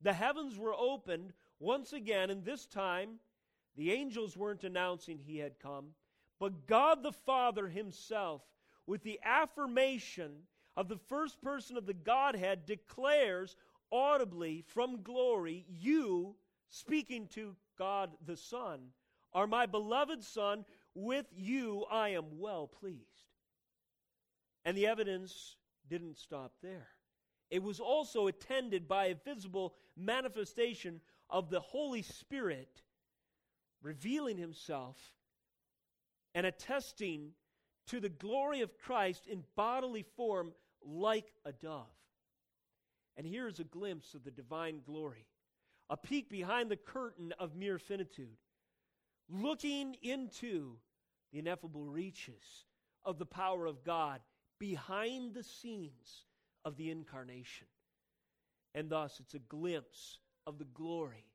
[0.00, 3.20] the heavens were opened once again, and this time
[3.76, 5.94] the angels weren't announcing he had come,
[6.38, 8.42] but God the Father himself,
[8.86, 10.32] with the affirmation
[10.76, 13.56] of the first person of the Godhead, declares
[13.92, 16.34] audibly from glory, You,
[16.72, 18.80] speaking to God the Son,
[19.32, 23.28] are my beloved Son with you I am well pleased.
[24.64, 25.56] And the evidence
[25.88, 26.88] didn't stop there.
[27.50, 32.82] It was also attended by a visible manifestation of the Holy Spirit
[33.82, 34.96] revealing himself
[36.34, 37.32] and attesting
[37.88, 41.86] to the glory of Christ in bodily form like a dove.
[43.16, 45.26] And here is a glimpse of the divine glory,
[45.90, 48.36] a peek behind the curtain of mere finitude
[49.28, 50.76] looking into
[51.32, 52.66] the ineffable reaches
[53.04, 54.20] of the power of God
[54.58, 56.26] behind the scenes
[56.64, 57.66] of the incarnation.
[58.74, 61.26] And thus, it's a glimpse of the glory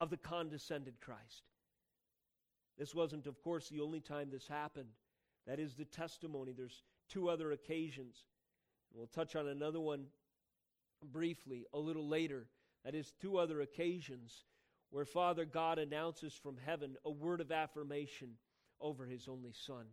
[0.00, 1.44] of the condescended Christ.
[2.78, 4.88] This wasn't, of course, the only time this happened.
[5.46, 6.52] That is the testimony.
[6.52, 8.24] There's two other occasions.
[8.92, 10.06] We'll touch on another one
[11.12, 12.46] briefly a little later.
[12.84, 14.44] That is, two other occasions
[14.90, 18.34] where Father God announces from heaven a word of affirmation
[18.80, 19.86] over his only Son.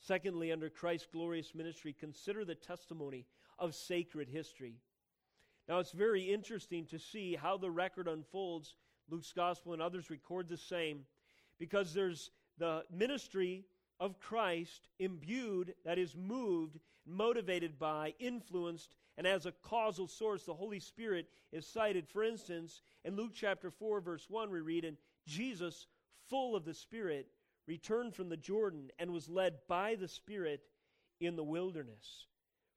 [0.00, 3.26] Secondly, under Christ's glorious ministry, consider the testimony
[3.58, 4.76] of sacred history.
[5.68, 8.74] Now, it's very interesting to see how the record unfolds.
[9.10, 11.00] Luke's gospel and others record the same
[11.58, 13.64] because there's the ministry
[14.00, 20.54] of Christ imbued, that is, moved, motivated by, influenced, and as a causal source, the
[20.54, 22.08] Holy Spirit is cited.
[22.08, 25.88] For instance, in Luke chapter 4, verse 1, we read, And Jesus,
[26.30, 27.26] full of the Spirit,
[27.66, 30.62] returned from the Jordan and was led by the Spirit
[31.20, 32.26] in the wilderness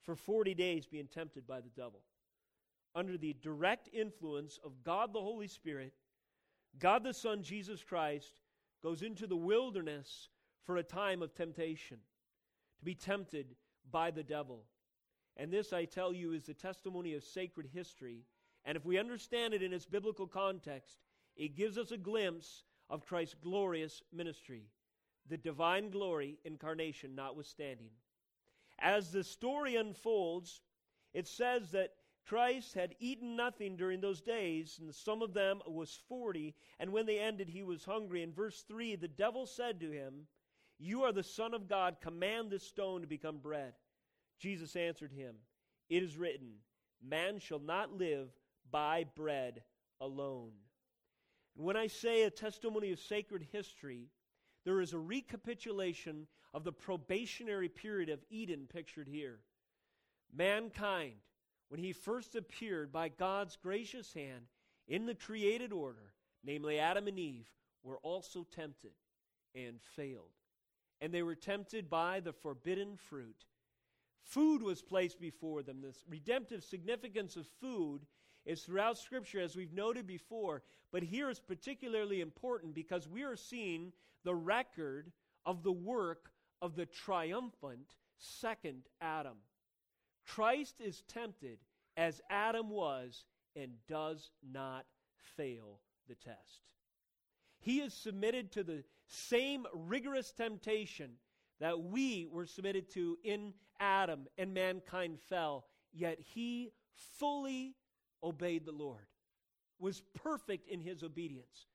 [0.02, 2.02] for 40 days, being tempted by the devil.
[2.96, 5.94] Under the direct influence of God the Holy Spirit,
[6.80, 8.42] God the Son, Jesus Christ,
[8.82, 10.30] goes into the wilderness
[10.66, 11.98] for a time of temptation,
[12.80, 13.56] to be tempted
[13.92, 14.64] by the devil.
[15.38, 18.26] And this, I tell you, is the testimony of sacred history.
[18.66, 20.98] And if we understand it in its biblical context,
[21.36, 24.66] it gives us a glimpse of Christ's glorious ministry,
[25.28, 27.92] the divine glory, incarnation notwithstanding.
[28.80, 30.62] As the story unfolds,
[31.14, 31.94] it says that
[32.26, 36.92] Christ had eaten nothing during those days, and the sum of them was forty, and
[36.92, 38.22] when they ended, he was hungry.
[38.22, 40.28] In verse 3, the devil said to him,
[40.78, 43.74] You are the Son of God, command this stone to become bread.
[44.42, 45.36] Jesus answered him,
[45.90, 46.54] It is written,
[47.02, 48.30] Man shall not live
[48.72, 49.62] by bread
[50.00, 50.52] alone.
[51.56, 54.08] And when I say a testimony of sacred history,
[54.66, 59.40] there is a recapitulation of the probationary period of Eden pictured here.
[60.36, 61.14] Mankind,
[61.70, 64.46] when he first appeared by God's gracious hand
[64.88, 66.14] in the created order,
[66.44, 67.50] namely Adam and Eve,
[67.84, 68.92] were also tempted
[69.54, 70.32] and failed.
[71.00, 73.46] And they were tempted by the forbidden fruit.
[74.24, 75.82] Food was placed before them.
[75.82, 78.06] This redemptive significance of food
[78.46, 80.64] is throughout Scripture, as we've noted before.
[80.92, 83.92] But here it's particularly important because we are seeing
[84.24, 85.12] the record
[85.46, 89.38] of the work of the triumphant second Adam.
[90.28, 91.60] Christ is tempted
[91.98, 94.86] as Adam was and does not
[95.36, 96.62] fail the test.
[97.60, 101.12] He is submitted to the same rigorous temptation
[101.60, 106.72] that we were submitted to in Adam and mankind fell, yet he
[107.18, 107.76] fully
[108.24, 109.08] obeyed the Lord,
[109.80, 111.66] was perfect in his obedience,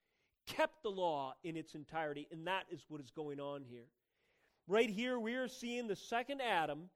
[0.47, 3.89] kept the law in its entirety, and that is what is going on here.
[4.69, 6.89] Right here, we are seeing the second Adam,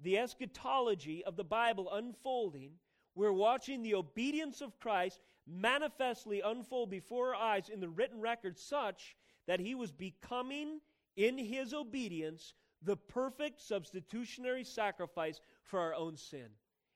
[0.00, 2.72] the eschatology of the Bible unfolding.
[3.14, 8.58] We're watching the obedience of Christ manifestly unfold before our eyes in the written record,
[8.58, 9.16] such
[9.46, 10.80] that he was becoming,
[11.16, 12.52] in his obedience,
[12.82, 16.48] the perfect substitutionary sacrifice for our own sin.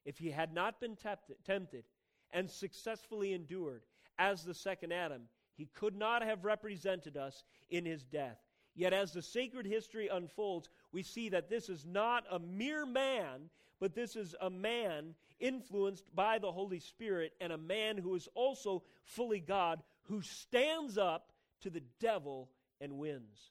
[0.05, 0.97] If he had not been
[1.45, 1.85] tempted
[2.33, 3.83] and successfully endured
[4.18, 5.22] as the second Adam,
[5.57, 8.39] he could not have represented us in his death.
[8.74, 13.51] Yet, as the sacred history unfolds, we see that this is not a mere man,
[13.78, 18.28] but this is a man influenced by the Holy Spirit and a man who is
[18.35, 22.49] also fully God who stands up to the devil
[22.81, 23.51] and wins.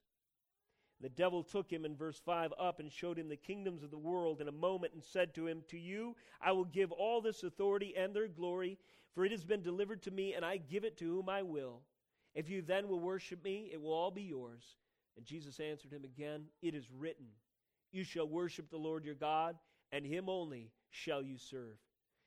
[1.02, 3.98] The devil took him in verse 5 up and showed him the kingdoms of the
[3.98, 7.44] world in a moment and said to him, To you I will give all this
[7.44, 8.78] authority and their glory,
[9.14, 11.82] for it has been delivered to me, and I give it to whom I will.
[12.36, 14.76] If you then will worship me, it will all be yours.
[15.16, 17.26] And Jesus answered him again, It is written,
[17.92, 19.56] You shall worship the Lord your God,
[19.92, 21.78] and him only shall you serve.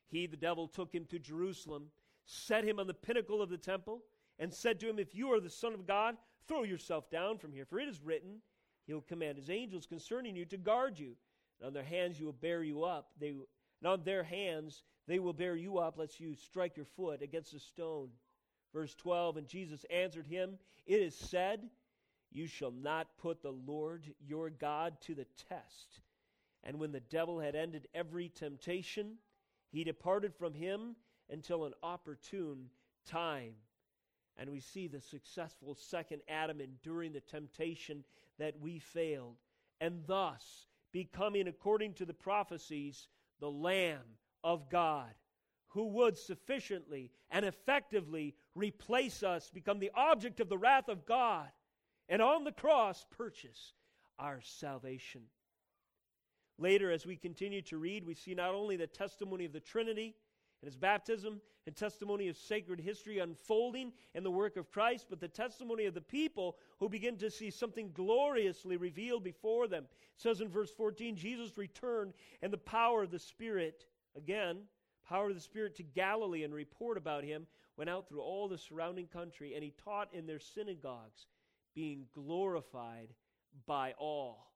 [0.09, 1.89] He, the devil, took him to Jerusalem,
[2.25, 4.03] set him on the pinnacle of the temple,
[4.39, 6.17] and said to him, If you are the Son of God,
[6.49, 8.41] throw yourself down from here, for it is written,
[8.87, 11.17] he will command his angels concerning you to guard you.
[11.61, 13.11] And on their hands you will bear you up.
[13.21, 17.23] They, and on their hands they will bear you up, lest you strike your foot
[17.23, 18.09] against a stone.
[18.73, 21.69] Verse 12 And Jesus answered him, It is said,
[22.31, 26.01] You shall not put the Lord your God to the test.
[26.65, 29.15] And when the devil had ended every temptation,
[29.71, 30.95] he departed from him
[31.29, 32.67] until an opportune
[33.07, 33.55] time.
[34.37, 38.05] And we see the successful second Adam enduring the temptation
[38.39, 39.37] that we failed,
[39.81, 43.09] and thus becoming, according to the prophecies,
[43.41, 45.11] the Lamb of God,
[45.69, 51.49] who would sufficiently and effectively replace us, become the object of the wrath of God,
[52.09, 53.73] and on the cross purchase
[54.19, 55.23] our salvation.
[56.59, 60.15] Later, as we continue to read, we see not only the testimony of the Trinity
[60.63, 65.21] and his baptism and testimony of sacred history unfolding in the work of Christ, but
[65.21, 69.85] the testimony of the people who begin to see something gloriously revealed before them.
[69.85, 73.85] It says in verse 14, Jesus returned and the power of the Spirit,
[74.17, 74.59] again,
[75.09, 77.47] power of the Spirit to Galilee and report about him
[77.77, 81.27] went out through all the surrounding country, and he taught in their synagogues,
[81.75, 83.09] being glorified
[83.67, 84.53] by all.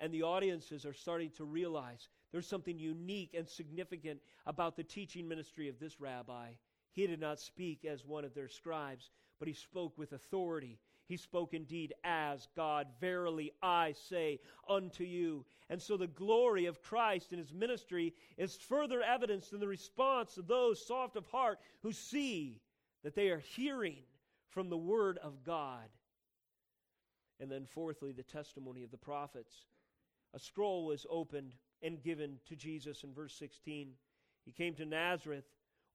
[0.00, 5.28] And the audiences are starting to realize there's something unique and significant about the teaching
[5.28, 6.50] ministry of this rabbi.
[6.92, 10.78] He did not speak as one of their scribes, but he spoke with authority.
[11.06, 12.88] He spoke indeed as God.
[13.00, 15.46] Verily I say unto you.
[15.70, 20.36] And so the glory of Christ in his ministry is further evidenced in the response
[20.36, 22.60] of those soft of heart who see
[23.04, 24.02] that they are hearing
[24.50, 25.88] from the word of God.
[27.40, 29.54] And then, fourthly, the testimony of the prophets.
[30.34, 33.90] A scroll was opened and given to Jesus in verse 16.
[34.44, 35.44] He came to Nazareth,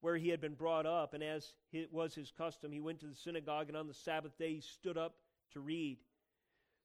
[0.01, 3.07] where he had been brought up, and as it was his custom, he went to
[3.07, 5.15] the synagogue, and on the Sabbath day he stood up
[5.51, 5.97] to read.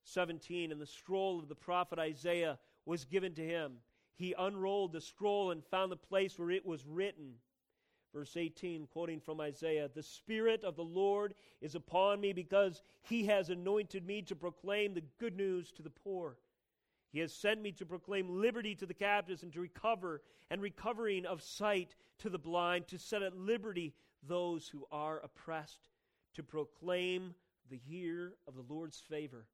[0.04, 0.72] 17.
[0.72, 3.74] And the scroll of the prophet Isaiah was given to him.
[4.14, 7.34] He unrolled the scroll and found the place where it was written.
[8.14, 13.26] Verse 18, quoting from Isaiah The Spirit of the Lord is upon me because he
[13.26, 16.36] has anointed me to proclaim the good news to the poor.
[17.10, 21.24] He has sent me to proclaim liberty to the captives and to recover and recovering
[21.24, 25.88] of sight to the blind, to set at liberty those who are oppressed,
[26.34, 27.34] to proclaim
[27.70, 29.46] the year of the Lord's favor.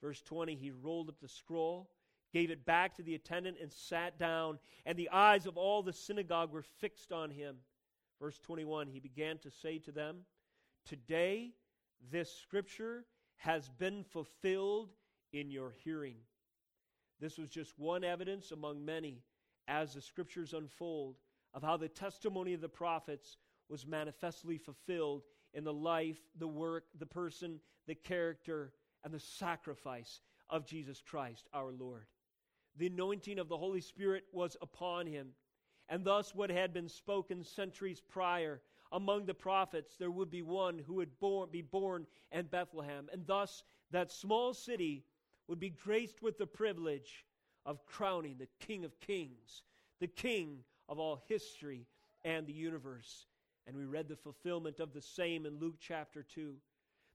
[0.00, 1.90] Verse 20 He rolled up the scroll,
[2.32, 5.92] gave it back to the attendant, and sat down, and the eyes of all the
[5.92, 7.56] synagogue were fixed on him.
[8.20, 10.18] Verse 21 He began to say to them,
[10.84, 11.52] Today
[12.12, 13.04] this scripture
[13.36, 14.90] has been fulfilled
[15.32, 16.16] in your hearing.
[17.20, 19.22] This was just one evidence among many
[19.68, 21.16] as the scriptures unfold
[21.54, 23.38] of how the testimony of the prophets
[23.68, 25.22] was manifestly fulfilled
[25.54, 28.72] in the life, the work, the person, the character,
[29.04, 32.06] and the sacrifice of Jesus Christ our Lord.
[32.76, 35.28] The anointing of the Holy Spirit was upon him.
[35.88, 38.60] And thus, what had been spoken centuries prior
[38.92, 43.08] among the prophets, there would be one who would born, be born in Bethlehem.
[43.12, 43.62] And thus,
[43.92, 45.04] that small city
[45.48, 47.24] would be graced with the privilege
[47.64, 49.62] of crowning the King of Kings,
[50.00, 51.86] the King of all history
[52.24, 53.26] and the universe.
[53.66, 56.54] And we read the fulfillment of the same in Luke chapter 2.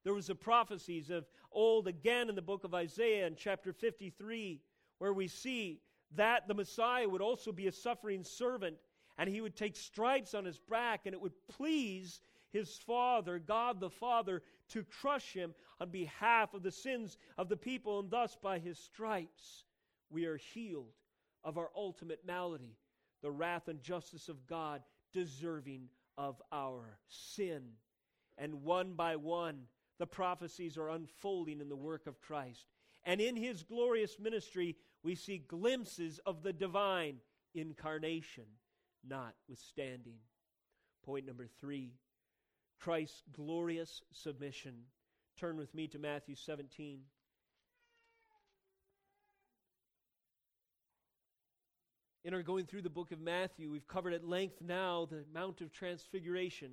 [0.04, 4.62] There was the prophecies of old again in the book of Isaiah in chapter 53,
[4.98, 5.80] where we see
[6.16, 8.76] that the Messiah would also be a suffering servant,
[9.18, 12.20] and he would take stripes on his back, and it would please
[12.52, 17.58] his Father, God the Father, to crush him on behalf of the sins of the
[17.58, 19.66] people, and thus by his stripes
[20.10, 20.94] we are healed
[21.44, 22.78] of our ultimate malady,
[23.22, 24.82] the wrath and justice of God,
[25.14, 27.64] deserving of our sin.
[28.38, 29.64] And one by one,
[29.98, 32.66] the prophecies are unfolding in the work of Christ.
[33.04, 37.18] And in his glorious ministry, we see glimpses of the divine
[37.56, 38.46] incarnation,
[39.08, 40.18] notwithstanding.
[41.04, 41.94] Point number three
[42.82, 44.74] Christ's glorious submission.
[45.40, 47.02] Turn with me to Matthew 17.
[52.24, 55.62] In our going through the book of Matthew, we've covered at length now the Mount
[55.62, 56.72] of Transfiguration,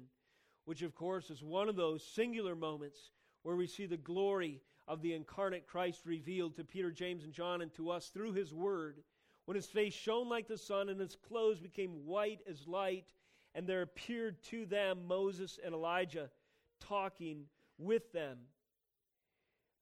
[0.64, 3.10] which, of course, is one of those singular moments
[3.42, 7.60] where we see the glory of the incarnate Christ revealed to Peter, James, and John
[7.60, 9.02] and to us through his word.
[9.44, 13.12] When his face shone like the sun and his clothes became white as light,
[13.58, 16.30] and there appeared to them Moses and Elijah
[16.78, 17.46] talking
[17.76, 18.38] with them.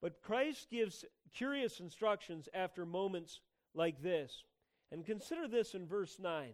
[0.00, 1.04] But Christ gives
[1.34, 3.40] curious instructions after moments
[3.74, 4.44] like this.
[4.90, 6.48] And consider this in verse 9.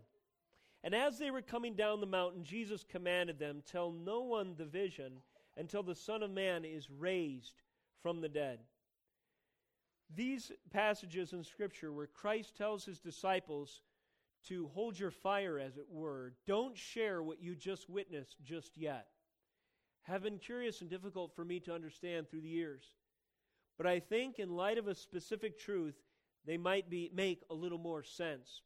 [0.83, 4.65] And as they were coming down the mountain, Jesus commanded them, Tell no one the
[4.65, 5.13] vision
[5.57, 7.63] until the Son of Man is raised
[8.03, 8.59] from the dead.
[10.13, 13.81] These passages in Scripture where Christ tells his disciples
[14.49, 16.35] to hold your fire, as it were.
[16.47, 19.07] Don't share what you just witnessed just yet.
[20.03, 22.85] Have been curious and difficult for me to understand through the years.
[23.79, 25.95] But I think, in light of a specific truth,
[26.45, 28.63] they might be, make a little more sense.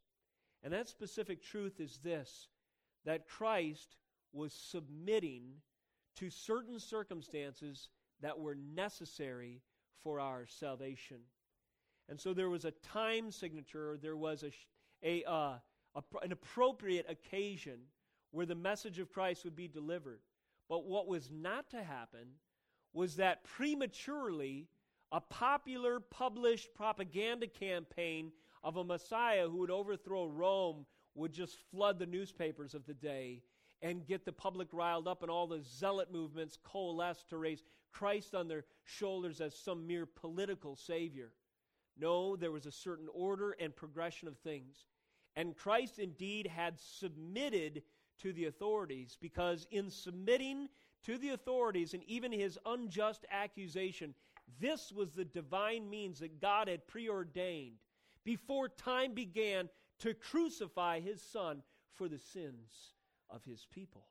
[0.63, 2.49] And that specific truth is this
[3.05, 3.97] that Christ
[4.33, 5.45] was submitting
[6.17, 7.89] to certain circumstances
[8.21, 9.63] that were necessary
[10.03, 11.19] for our salvation.
[12.09, 14.51] And so there was a time signature, there was a,
[15.03, 15.55] a, uh,
[15.95, 17.79] a, an appropriate occasion
[18.31, 20.21] where the message of Christ would be delivered.
[20.69, 22.29] But what was not to happen
[22.93, 24.69] was that prematurely
[25.13, 28.33] a popular published propaganda campaign
[28.65, 33.43] of a Messiah who would overthrow Rome would just flood the newspapers of the day
[33.83, 38.35] and get the public riled up, and all the zealot movements coalesce to raise Christ
[38.35, 41.31] on their shoulders as some mere political savior.
[41.99, 44.85] No, there was a certain order and progression of things.
[45.35, 47.83] And Christ indeed had submitted
[48.21, 50.69] to the authorities because, in submitting
[51.05, 54.15] to the authorities and even his unjust accusation,
[54.61, 57.77] this was the divine means that God had preordained
[58.25, 59.69] before time began
[60.01, 62.93] to crucify his son for the sins
[63.31, 64.07] of his people.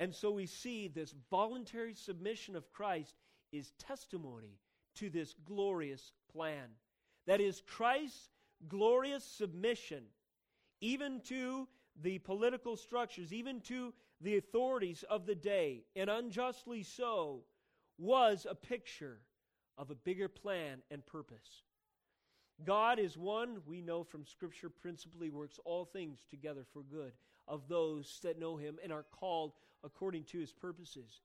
[0.00, 3.14] And so we see this voluntary submission of Christ
[3.52, 4.58] is testimony
[4.96, 6.68] to this glorious plan.
[7.26, 8.28] That is, Christ's
[8.68, 10.04] glorious submission,
[10.80, 11.68] even to
[12.00, 17.42] the political structures, even to the authorities of the day, and unjustly so,
[17.98, 19.18] was a picture
[19.76, 21.64] of a bigger plan and purpose.
[22.64, 27.12] God is one, we know from Scripture, principally works all things together for good
[27.48, 31.20] of those that know Him and are called according to His purposes.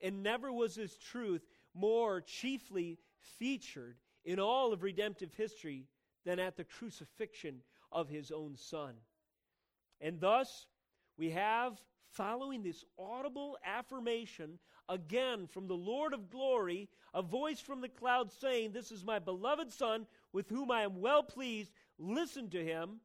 [0.00, 1.42] And never was this truth
[1.74, 2.98] more chiefly
[3.38, 5.86] featured in all of redemptive history
[6.24, 8.94] than at the crucifixion of his own son.
[10.00, 10.66] And thus,
[11.16, 11.80] we have,
[12.12, 14.58] following this audible affirmation
[14.88, 19.18] again from the Lord of glory, a voice from the cloud saying, This is my
[19.18, 21.72] beloved Son, with whom I am well pleased.
[21.98, 23.00] Listen to him.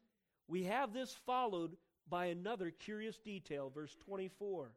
[0.47, 1.77] We have this followed
[2.09, 4.71] by another curious detail, verse 24.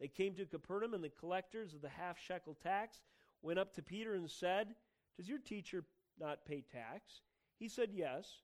[0.00, 3.02] They came to Capernaum, and the collectors of the half shekel tax
[3.44, 4.74] went up to Peter and said,
[5.16, 5.84] Does your teacher
[6.18, 7.20] not pay tax?
[7.58, 8.40] He said, Yes.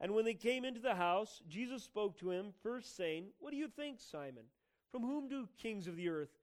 [0.00, 3.56] And when they came into the house, Jesus spoke to him, first saying, What do
[3.56, 4.44] you think, Simon?
[4.90, 6.36] From whom do kings of the earth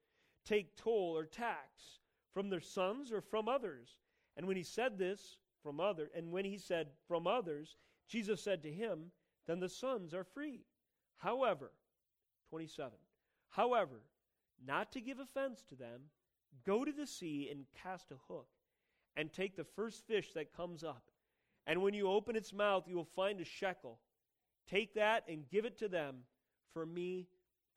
[0.45, 1.99] take toll or tax?
[2.33, 3.97] From their sons or from others?
[4.37, 7.77] And when he said this, from other, and when he said from others,
[8.07, 9.11] Jesus said to him,
[9.47, 10.61] Then the sons are free.
[11.17, 11.71] However,
[12.49, 12.91] 27.
[13.49, 14.01] However,
[14.65, 16.01] not to give offense to them,
[16.65, 18.47] go to the sea and cast a hook,
[19.15, 21.03] and take the first fish that comes up
[21.67, 23.99] and when you open its mouth, you will find a shekel.
[24.69, 26.17] Take that and give it to them
[26.73, 27.27] for me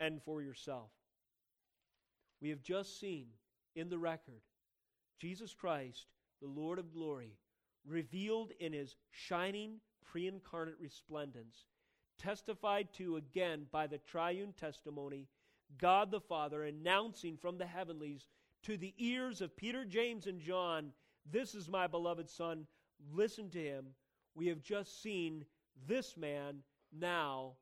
[0.00, 0.90] and for yourself.
[2.40, 3.26] We have just seen
[3.74, 4.40] in the record
[5.20, 6.06] Jesus Christ,
[6.40, 7.36] the Lord of glory,
[7.86, 11.66] revealed in his shining pre incarnate resplendence,
[12.18, 15.28] testified to again by the triune testimony,
[15.78, 18.26] God the Father announcing from the heavenlies
[18.64, 20.92] to the ears of Peter, James, and John,
[21.30, 22.66] This is my beloved Son,
[23.12, 23.86] listen to him.
[24.34, 25.44] We have just seen
[25.86, 26.62] this man
[26.92, 27.52] now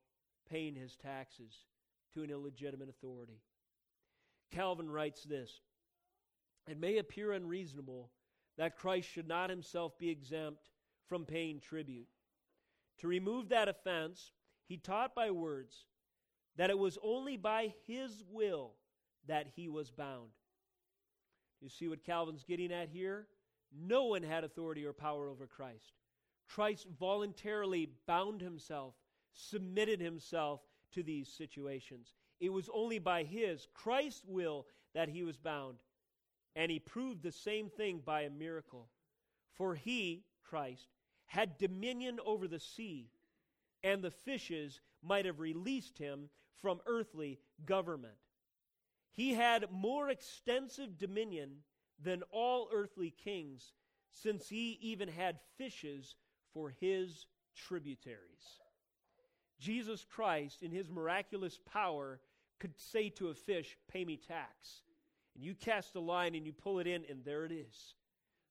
[0.49, 1.67] paying his taxes
[2.15, 3.41] to an illegitimate authority.
[4.53, 5.61] Calvin writes this
[6.69, 8.11] It may appear unreasonable
[8.57, 10.71] that Christ should not himself be exempt
[11.09, 12.09] from paying tribute.
[12.99, 14.31] To remove that offense,
[14.69, 15.87] he taught by words
[16.57, 18.75] that it was only by his will
[19.27, 20.31] that he was bound.
[21.63, 23.27] You see what Calvin's getting at here?
[23.73, 25.93] No one had authority or power over Christ.
[26.49, 28.95] Christ voluntarily bound himself,
[29.33, 30.61] submitted himself
[30.93, 32.13] to these situations.
[32.41, 35.77] It was only by his, Christ's will, that he was bound.
[36.57, 38.89] And he proved the same thing by a miracle.
[39.55, 40.89] For he, Christ,
[41.27, 43.09] had dominion over the sea,
[43.85, 46.29] and the fishes might have released him
[46.61, 48.15] from earthly government.
[49.13, 51.51] He had more extensive dominion
[52.03, 53.73] than all earthly kings,
[54.11, 56.17] since he even had fishes
[56.53, 58.59] for his tributaries.
[59.61, 62.21] Jesus Christ, in his miraculous power,
[62.59, 64.83] could say to a fish, Pay me tax.
[65.35, 67.95] And you cast a line and you pull it in, and there it is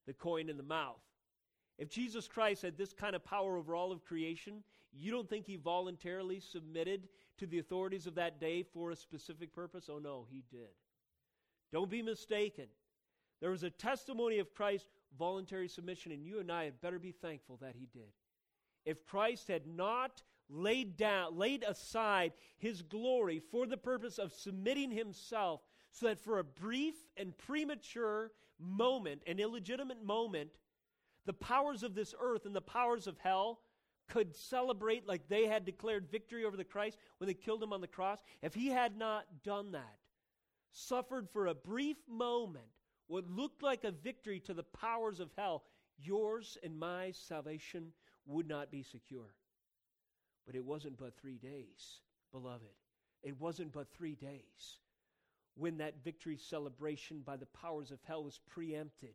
[0.07, 1.01] the coin in the mouth.
[1.77, 5.45] If Jesus Christ had this kind of power over all of creation, you don't think
[5.45, 7.07] he voluntarily submitted
[7.41, 9.89] to the authorities of that day for a specific purpose?
[9.91, 10.69] Oh, no, he did.
[11.73, 12.67] Don't be mistaken.
[13.39, 17.11] There was a testimony of Christ's voluntary submission, and you and I had better be
[17.11, 18.11] thankful that he did.
[18.85, 24.91] If Christ had not laid down, laid aside his glory for the purpose of submitting
[24.91, 25.61] himself,
[25.91, 30.51] so that for a brief and premature moment, an illegitimate moment,
[31.25, 33.61] the powers of this earth and the powers of hell
[34.11, 37.79] could celebrate like they had declared victory over the Christ when they killed him on
[37.79, 39.97] the cross, if he had not done that,
[40.73, 42.65] suffered for a brief moment
[43.07, 45.63] what looked like a victory to the powers of hell,
[45.97, 47.93] yours and my salvation
[48.25, 49.33] would not be secure.
[50.45, 51.99] But it wasn't but three days,
[52.33, 52.75] beloved.
[53.23, 54.79] It wasn't but three days
[55.55, 59.13] when that victory celebration by the powers of hell was preempted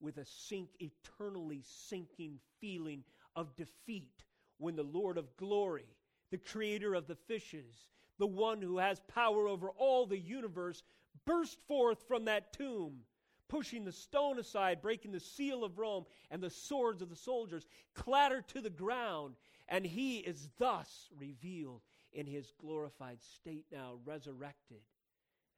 [0.00, 3.04] with a sink, eternally sinking feeling
[3.36, 4.24] of defeat
[4.58, 5.86] when the Lord of glory,
[6.30, 10.82] the creator of the fishes, the one who has power over all the universe,
[11.26, 13.00] burst forth from that tomb,
[13.48, 17.66] pushing the stone aside, breaking the seal of Rome, and the swords of the soldiers
[17.94, 19.34] clatter to the ground,
[19.68, 21.82] and he is thus revealed
[22.12, 24.80] in his glorified state now, resurrected,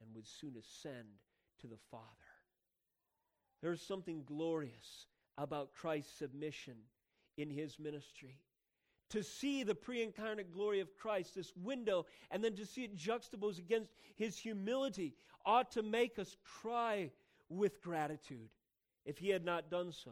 [0.01, 1.07] and would soon ascend
[1.61, 2.05] to the Father.
[3.61, 5.07] There's something glorious
[5.37, 6.75] about Christ's submission
[7.41, 8.37] in his ministry.
[9.11, 12.95] To see the pre incarnate glory of Christ, this window, and then to see it
[12.95, 15.15] juxtaposed against his humility,
[15.45, 17.09] ought to make us cry
[17.49, 18.49] with gratitude.
[19.05, 20.11] If he had not done so,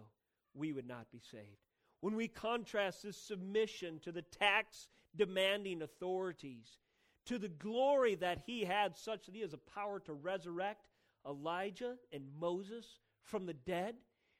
[0.56, 1.62] we would not be saved.
[2.02, 6.80] When we contrast this submission to the tax demanding authorities,
[7.26, 10.88] to the glory that he had, such that he has a power to resurrect
[11.28, 13.96] Elijah and Moses from the dead,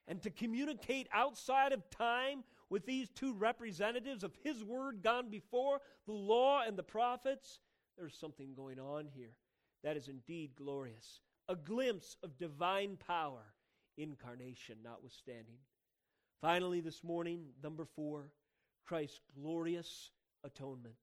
[0.08, 5.80] and to communicate outside of time with these two representatives of his word gone before,
[6.06, 7.60] the law and the prophets,
[7.98, 9.36] there's something going on here
[9.84, 11.22] that is indeed glorious.
[11.50, 13.54] A glimpse of divine power,
[13.98, 15.58] incarnation notwithstanding.
[16.42, 18.32] Finally, this morning, number four,
[18.86, 20.12] Christ's glorious
[20.44, 20.96] atonement.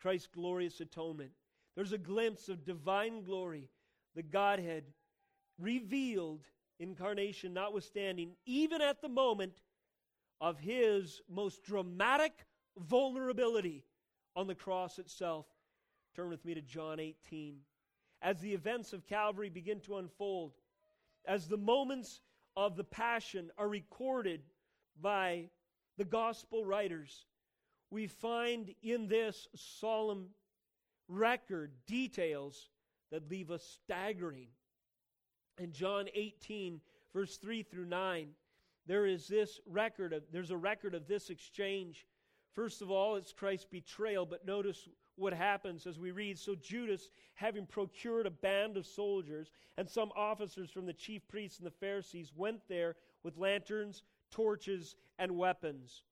[0.00, 1.30] Christ's glorious atonement.
[1.74, 3.68] There's a glimpse of divine glory,
[4.14, 4.84] the Godhead
[5.58, 6.44] revealed,
[6.78, 9.62] incarnation notwithstanding, even at the moment
[10.44, 12.44] of his most dramatic
[12.76, 13.82] vulnerability
[14.36, 15.46] on the cross itself.
[16.14, 17.56] Turn with me to John 18.
[18.20, 20.52] As the events of Calvary begin to unfold,
[21.24, 22.20] as the moments
[22.58, 24.42] of the Passion are recorded
[25.00, 25.48] by
[25.96, 27.24] the gospel writers,
[27.90, 30.26] we find in this solemn
[31.08, 32.68] record details
[33.10, 34.48] that leave us staggering.
[35.56, 36.82] In John 18,
[37.14, 38.28] verse 3 through 9,
[38.86, 42.06] there is this record of there's a record of this exchange.
[42.52, 46.38] First of all, it's Christ's betrayal, but notice what happens as we read.
[46.38, 51.58] So Judas, having procured a band of soldiers and some officers from the chief priests
[51.58, 56.02] and the Pharisees, went there with lanterns, torches, and weapons.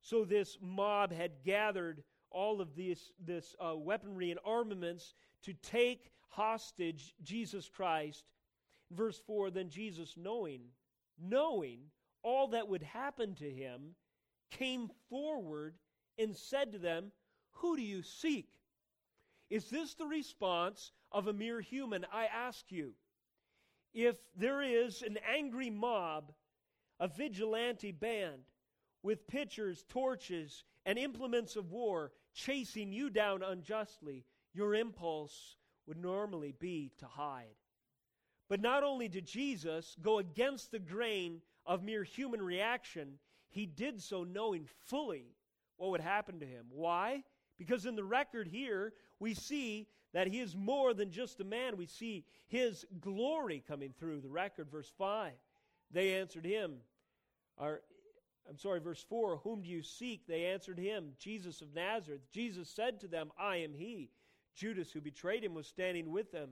[0.00, 6.10] So this mob had gathered all of this, this uh, weaponry and armaments to take
[6.28, 8.24] hostage Jesus Christ.
[8.90, 10.60] Verse 4 Then Jesus, knowing,
[11.20, 11.80] knowing
[12.22, 13.94] all that would happen to him,
[14.50, 15.74] came forward
[16.18, 17.12] and said to them,
[17.52, 18.48] Who do you seek?
[19.50, 22.06] Is this the response of a mere human?
[22.12, 22.94] I ask you.
[23.92, 26.32] If there is an angry mob,
[26.98, 28.42] a vigilante band,
[29.02, 35.56] with pitchers, torches, and implements of war chasing you down unjustly, your impulse
[35.86, 37.56] would normally be to hide.
[38.48, 44.02] But not only did Jesus go against the grain of mere human reaction, he did
[44.02, 45.26] so knowing fully
[45.76, 46.66] what would happen to him.
[46.70, 47.22] Why?
[47.58, 51.76] Because in the record here, we see that he is more than just a man.
[51.76, 54.70] We see his glory coming through the record.
[54.70, 55.32] Verse 5.
[55.90, 56.76] They answered him,
[57.58, 57.82] our,
[58.48, 60.26] I'm sorry, verse 4 Whom do you seek?
[60.26, 62.22] They answered him, Jesus of Nazareth.
[62.30, 64.10] Jesus said to them, I am he.
[64.54, 66.50] Judas, who betrayed him, was standing with them.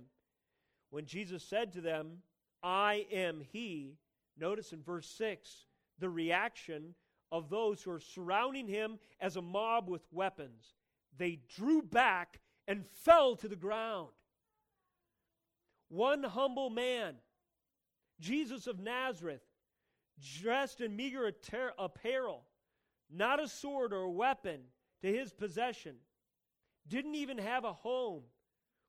[0.90, 2.18] When Jesus said to them,
[2.62, 3.96] I am he,
[4.38, 5.66] notice in verse 6
[5.98, 6.94] the reaction
[7.32, 10.74] of those who are surrounding him as a mob with weapons.
[11.16, 14.08] They drew back and fell to the ground.
[15.88, 17.16] One humble man,
[18.20, 19.42] Jesus of Nazareth,
[20.40, 21.30] dressed in meager
[21.78, 22.44] apparel,
[23.10, 24.60] not a sword or a weapon
[25.02, 25.96] to his possession,
[26.86, 28.22] didn't even have a home,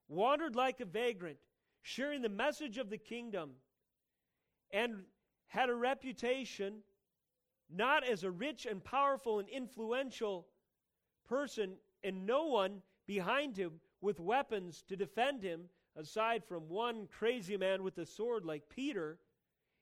[0.08, 1.38] wandered like a vagrant,
[1.82, 3.52] sharing the message of the kingdom,
[4.72, 5.04] and
[5.52, 6.76] had a reputation
[7.70, 10.48] not as a rich and powerful and influential
[11.28, 11.74] person,
[12.04, 15.64] and no one behind him with weapons to defend him,
[15.98, 19.20] aside from one crazy man with a sword like Peter.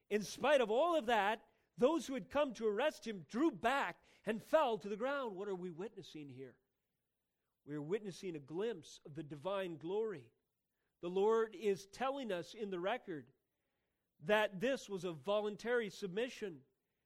[0.09, 1.41] In spite of all of that,
[1.77, 5.35] those who had come to arrest him drew back and fell to the ground.
[5.35, 6.55] What are we witnessing here?
[7.67, 10.25] We are witnessing a glimpse of the divine glory.
[11.01, 13.25] The Lord is telling us in the record
[14.25, 16.55] that this was a voluntary submission,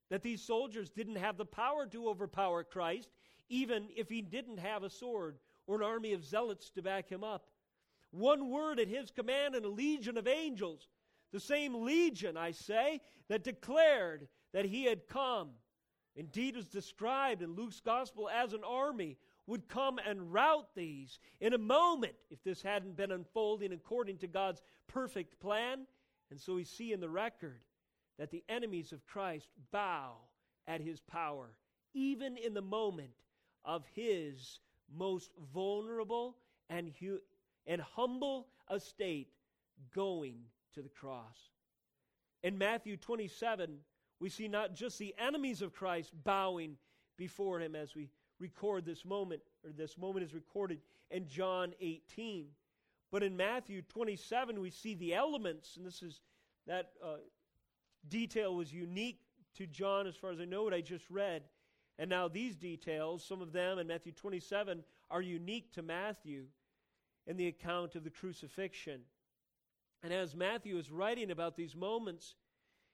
[0.10, 3.10] that these soldiers didn't have the power to overpower Christ,
[3.50, 5.38] even if he didn't have a sword
[5.68, 7.48] or an army of zealots to back him up.
[8.12, 10.88] One word at his command, and a legion of angels,
[11.32, 15.50] the same legion, I say, that declared that he had come.
[16.16, 21.54] Indeed, was described in Luke's gospel as an army would come and rout these in
[21.54, 25.88] a moment if this hadn't been unfolding according to God's perfect plan.
[26.34, 27.60] And so we see in the record
[28.18, 30.14] that the enemies of Christ bow
[30.66, 31.52] at his power,
[31.94, 33.14] even in the moment
[33.64, 34.58] of his
[34.92, 36.38] most vulnerable
[36.72, 37.22] and, hu-
[37.68, 39.28] and humble estate
[39.94, 40.40] going
[40.74, 41.38] to the cross.
[42.42, 43.78] In Matthew 27,
[44.20, 46.78] we see not just the enemies of Christ bowing
[47.16, 48.10] before him as we
[48.40, 50.80] record this moment, or this moment is recorded
[51.12, 52.48] in John 18.
[53.14, 56.20] But in Matthew 27, we see the elements, and this is
[56.66, 57.18] that uh,
[58.10, 59.20] detail was unique
[59.54, 61.44] to John as far as I know what I just read.
[62.00, 66.46] And now these details, some of them in Matthew 27, are unique to Matthew
[67.28, 69.02] in the account of the crucifixion.
[70.02, 72.34] And as Matthew is writing about these moments,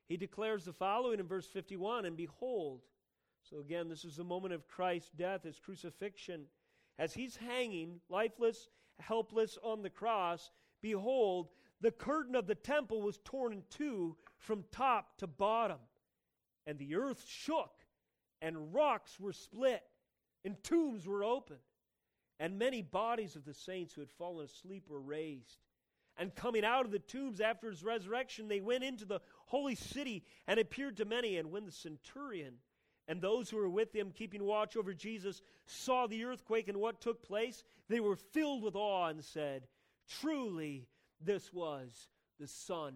[0.10, 2.82] he declares the following in verse 51 And behold,
[3.50, 6.48] so again, this is the moment of Christ's death, his crucifixion.
[6.98, 8.68] As he's hanging, lifeless,
[9.00, 11.50] helpless on the cross, behold,
[11.82, 15.80] the curtain of the temple was torn in two from top to bottom.
[16.66, 17.72] And the earth shook,
[18.42, 19.84] and rocks were split,
[20.44, 21.60] and tombs were opened.
[22.40, 25.58] And many bodies of the saints who had fallen asleep were raised.
[26.18, 30.26] And coming out of the tombs after his resurrection, they went into the holy city
[30.48, 31.38] and appeared to many.
[31.38, 32.56] And when the centurion
[33.10, 37.02] and those who were with him, keeping watch over Jesus, saw the earthquake and what
[37.02, 39.64] took place, they were filled with awe and said,
[40.22, 40.88] Truly,
[41.20, 42.08] this was
[42.40, 42.94] the Son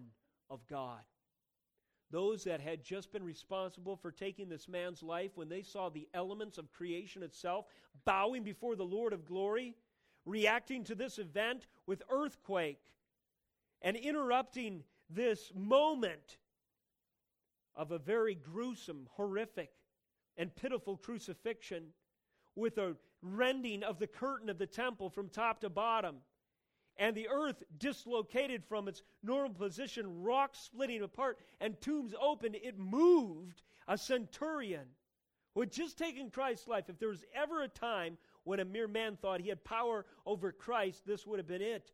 [0.48, 1.00] of God.
[2.12, 6.06] Those that had just been responsible for taking this man's life, when they saw the
[6.14, 7.66] elements of creation itself
[8.04, 9.74] bowing before the Lord of glory,
[10.24, 12.78] reacting to this event with earthquake,
[13.82, 16.38] and interrupting this moment
[17.74, 19.72] of a very gruesome, horrific
[20.36, 21.84] and pitiful crucifixion
[22.56, 26.16] with a rending of the curtain of the temple from top to bottom,
[26.96, 32.78] and the earth dislocated from its normal position, rocks splitting apart, and tombs opened, it
[32.78, 34.86] moved a centurion
[35.54, 36.84] who had just taken Christ's life.
[36.88, 40.52] If there was ever a time when a mere man thought he had power over
[40.52, 41.92] Christ, this would have been it.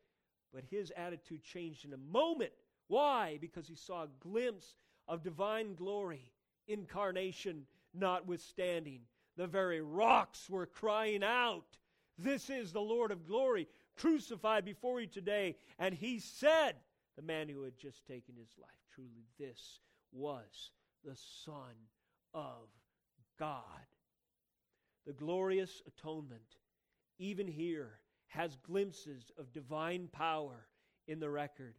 [0.52, 2.52] But his attitude changed in a moment.
[2.88, 3.38] Why?
[3.40, 4.74] Because he saw a glimpse
[5.06, 6.32] of divine glory,
[6.66, 9.00] incarnation, notwithstanding.
[9.36, 11.78] The very rocks were crying out,
[12.18, 15.56] This is the Lord of glory, crucified before you today.
[15.78, 16.74] And he said,
[17.16, 19.80] The man who had just taken his life, truly this
[20.12, 20.72] was
[21.04, 21.74] the Son
[22.34, 22.68] of
[23.38, 23.62] God.
[25.06, 26.56] The glorious atonement
[27.20, 30.66] even here, has glimpses of divine power
[31.06, 31.74] in the record.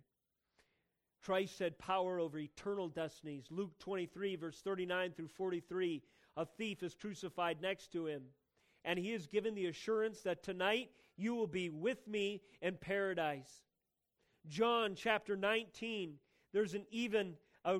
[1.23, 3.45] Christ had power over eternal destinies.
[3.49, 6.01] Luke 23, verse 39 through 43,
[6.37, 8.23] a thief is crucified next to him.
[8.83, 13.61] And he is given the assurance that tonight you will be with me in paradise.
[14.47, 16.15] John chapter 19,
[16.51, 17.79] there's an even a,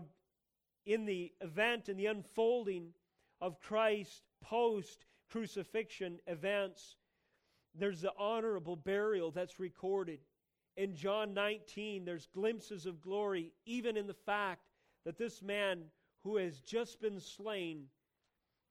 [0.86, 2.94] in the event and the unfolding
[3.40, 6.98] of Christ post crucifixion events,
[7.74, 10.20] there's the honorable burial that's recorded.
[10.78, 14.62] In John 19, there's glimpses of glory, even in the fact
[15.06, 15.84] that this man
[16.24, 17.86] who has just been slain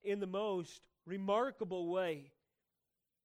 [0.03, 2.31] in the most remarkable way,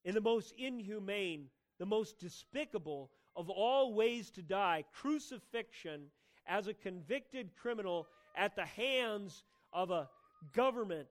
[0.03, 1.49] in the most inhumane,
[1.79, 6.07] the most despicable of all ways to die, crucifixion
[6.47, 10.09] as a convicted criminal at the hands of a
[10.53, 11.07] government,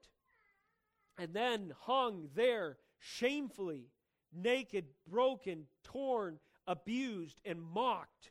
[1.19, 3.89] and then hung there shamefully,
[4.33, 8.31] naked, broken, torn, abused, and mocked.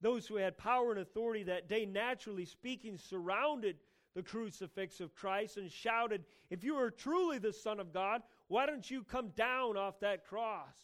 [0.00, 3.76] Those who had power and authority that day, naturally speaking, surrounded
[4.14, 8.66] the crucifix of Christ and shouted, If you are truly the Son of God, why
[8.66, 10.76] don't you come down off that cross?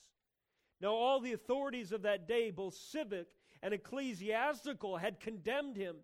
[0.81, 3.29] Now, all the authorities of that day, both civic
[3.63, 5.97] and ecclesiastical, had condemned him.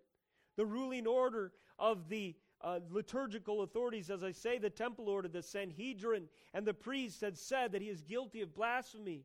[0.56, 5.42] The ruling order of the uh, liturgical authorities, as I say, the temple order, the
[5.42, 9.24] Sanhedrin, and the priests had said that he is guilty of blasphemy.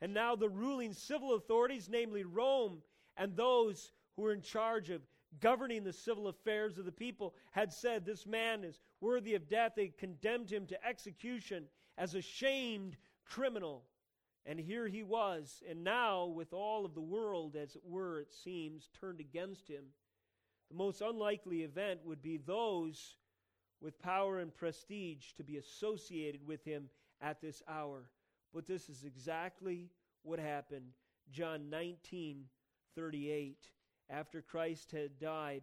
[0.00, 2.82] And now the ruling civil authorities, namely Rome,
[3.16, 5.02] and those who were in charge of
[5.40, 9.72] governing the civil affairs of the people, had said this man is worthy of death.
[9.76, 11.64] They condemned him to execution
[11.96, 13.84] as a shamed criminal.
[14.46, 18.32] And here he was, and now, with all of the world, as it were, it
[18.32, 19.84] seems, turned against him,
[20.70, 23.16] the most unlikely event would be those
[23.82, 26.88] with power and prestige to be associated with him
[27.20, 28.08] at this hour.
[28.52, 29.90] But this is exactly
[30.22, 30.92] what happened.
[31.30, 32.44] John 19
[32.94, 33.70] 38.
[34.10, 35.62] After Christ had died,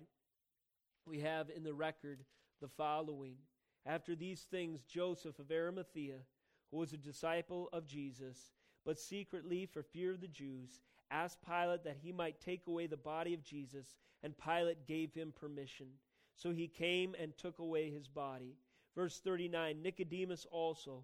[1.06, 2.24] we have in the record
[2.62, 3.36] the following.
[3.86, 6.20] After these things, Joseph of Arimathea,
[6.72, 8.52] who was a disciple of Jesus,
[8.86, 10.80] but secretly for fear of the Jews,
[11.12, 15.34] asked Pilate that he might take away the body of Jesus, and Pilate gave him
[15.36, 15.88] permission.
[16.36, 18.56] So he came and took away his body.
[18.96, 21.04] Verse 39 Nicodemus also,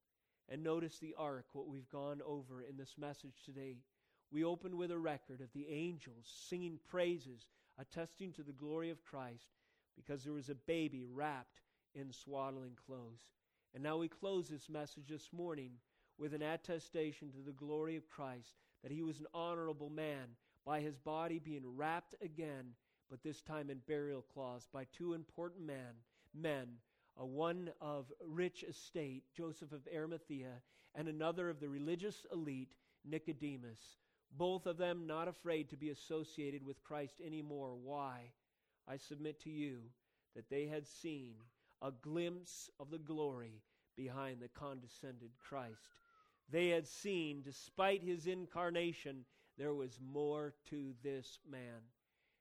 [0.51, 3.77] And notice the arc, what we've gone over in this message today.
[4.33, 7.47] We open with a record of the angels singing praises,
[7.79, 9.47] attesting to the glory of Christ,
[9.95, 11.61] because there was a baby wrapped
[11.95, 13.29] in swaddling clothes.
[13.73, 15.71] And now we close this message this morning
[16.17, 20.35] with an attestation to the glory of Christ that he was an honorable man
[20.65, 22.73] by his body being wrapped again,
[23.09, 25.95] but this time in burial cloths by two important men,
[26.33, 26.67] men,
[27.17, 30.61] a one of rich estate, Joseph of Arimathea,
[30.95, 32.73] and another of the religious elite,
[33.05, 33.79] Nicodemus.
[34.37, 37.75] Both of them not afraid to be associated with Christ anymore.
[37.75, 38.31] Why?
[38.87, 39.79] I submit to you
[40.35, 41.35] that they had seen
[41.81, 43.61] a glimpse of the glory
[43.97, 45.95] behind the condescended Christ.
[46.49, 49.25] They had seen, despite his incarnation,
[49.57, 51.81] there was more to this man.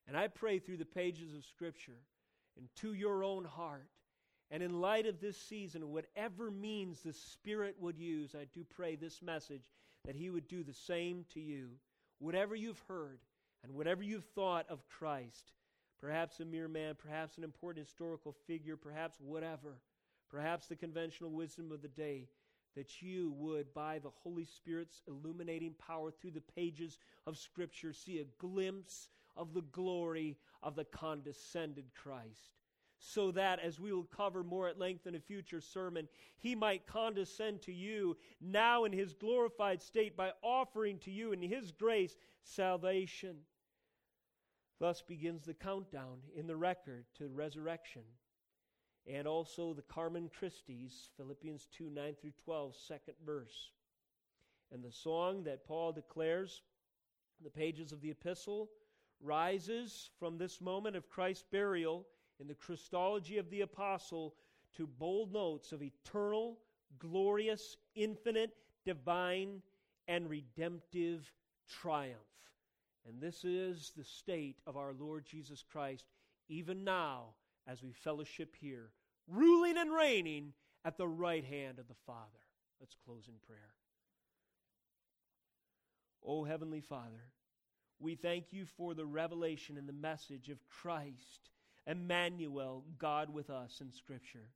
[0.06, 2.00] And I pray through the pages of Scripture
[2.56, 3.88] and to your own heart,
[4.50, 8.96] and in light of this season, whatever means the Spirit would use, I do pray
[8.96, 9.70] this message
[10.04, 11.68] that He would do the same to you.
[12.18, 13.20] Whatever you've heard
[13.62, 15.52] and whatever you've thought of Christ,
[16.00, 19.78] perhaps a mere man, perhaps an important historical figure, perhaps whatever,
[20.30, 22.26] perhaps the conventional wisdom of the day,
[22.76, 28.18] that you would, by the Holy Spirit's illuminating power through the pages of Scripture, see
[28.18, 32.59] a glimpse of the glory of the condescended Christ.
[33.02, 36.06] So that, as we will cover more at length in a future sermon,
[36.38, 41.40] he might condescend to you now in his glorified state by offering to you in
[41.40, 43.36] his grace salvation.
[44.78, 48.02] Thus begins the countdown in the record to resurrection.
[49.06, 53.70] And also the Carmen Christi's, Philippians 2 9 through 12, second verse.
[54.72, 56.60] And the song that Paul declares
[57.38, 58.68] in the pages of the epistle
[59.22, 62.06] rises from this moment of Christ's burial
[62.40, 64.34] in the Christology of the apostle
[64.76, 66.58] to bold notes of eternal,
[66.98, 69.62] glorious, infinite, divine,
[70.08, 71.30] and redemptive
[71.68, 72.16] triumph.
[73.06, 76.04] And this is the state of our Lord Jesus Christ,
[76.48, 77.34] even now
[77.66, 78.90] as we fellowship here,
[79.28, 80.52] ruling and reigning
[80.84, 82.20] at the right hand of the Father.
[82.80, 83.74] Let's close in prayer.
[86.24, 87.32] O Heavenly Father,
[87.98, 91.50] we thank you for the revelation and the message of Christ,
[91.90, 94.46] Emmanuel, God with us in Scripture.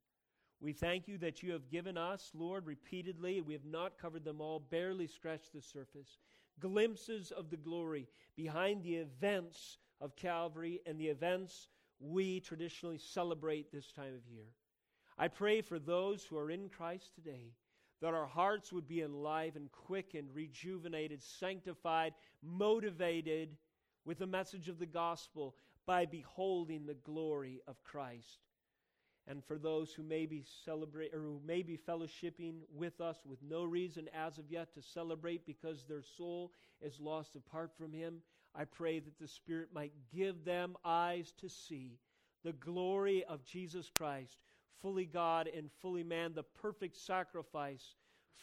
[0.60, 4.40] We thank you that you have given us, Lord, repeatedly, we have not covered them
[4.40, 6.20] all, barely scratched the surface,
[6.60, 8.06] glimpses of the glory
[8.36, 11.68] behind the events of Calvary and the events
[11.98, 14.46] we traditionally celebrate this time of year.
[15.18, 17.52] I pray for those who are in Christ today
[18.00, 23.56] that our hearts would be enlivened, quickened, rejuvenated, sanctified, motivated
[24.04, 25.56] with the message of the gospel
[25.86, 28.38] by beholding the glory of Christ.
[29.26, 33.38] And for those who may be celebrate or who may be fellowshipping with us with
[33.42, 38.20] no reason as of yet to celebrate because their soul is lost apart from him,
[38.54, 41.98] I pray that the Spirit might give them eyes to see
[42.44, 44.36] the glory of Jesus Christ
[44.82, 47.94] fully God and fully man, the perfect sacrifice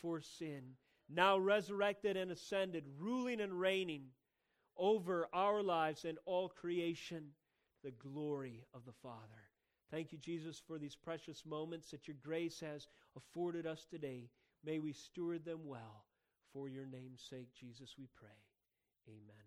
[0.02, 0.64] for sin,
[1.08, 4.06] now resurrected and ascended, ruling and reigning
[4.82, 7.24] over our lives and all creation,
[7.84, 9.20] the glory of the Father.
[9.92, 14.30] Thank you, Jesus, for these precious moments that your grace has afforded us today.
[14.66, 16.06] May we steward them well.
[16.52, 18.28] For your name's sake, Jesus, we pray.
[19.08, 19.41] Amen.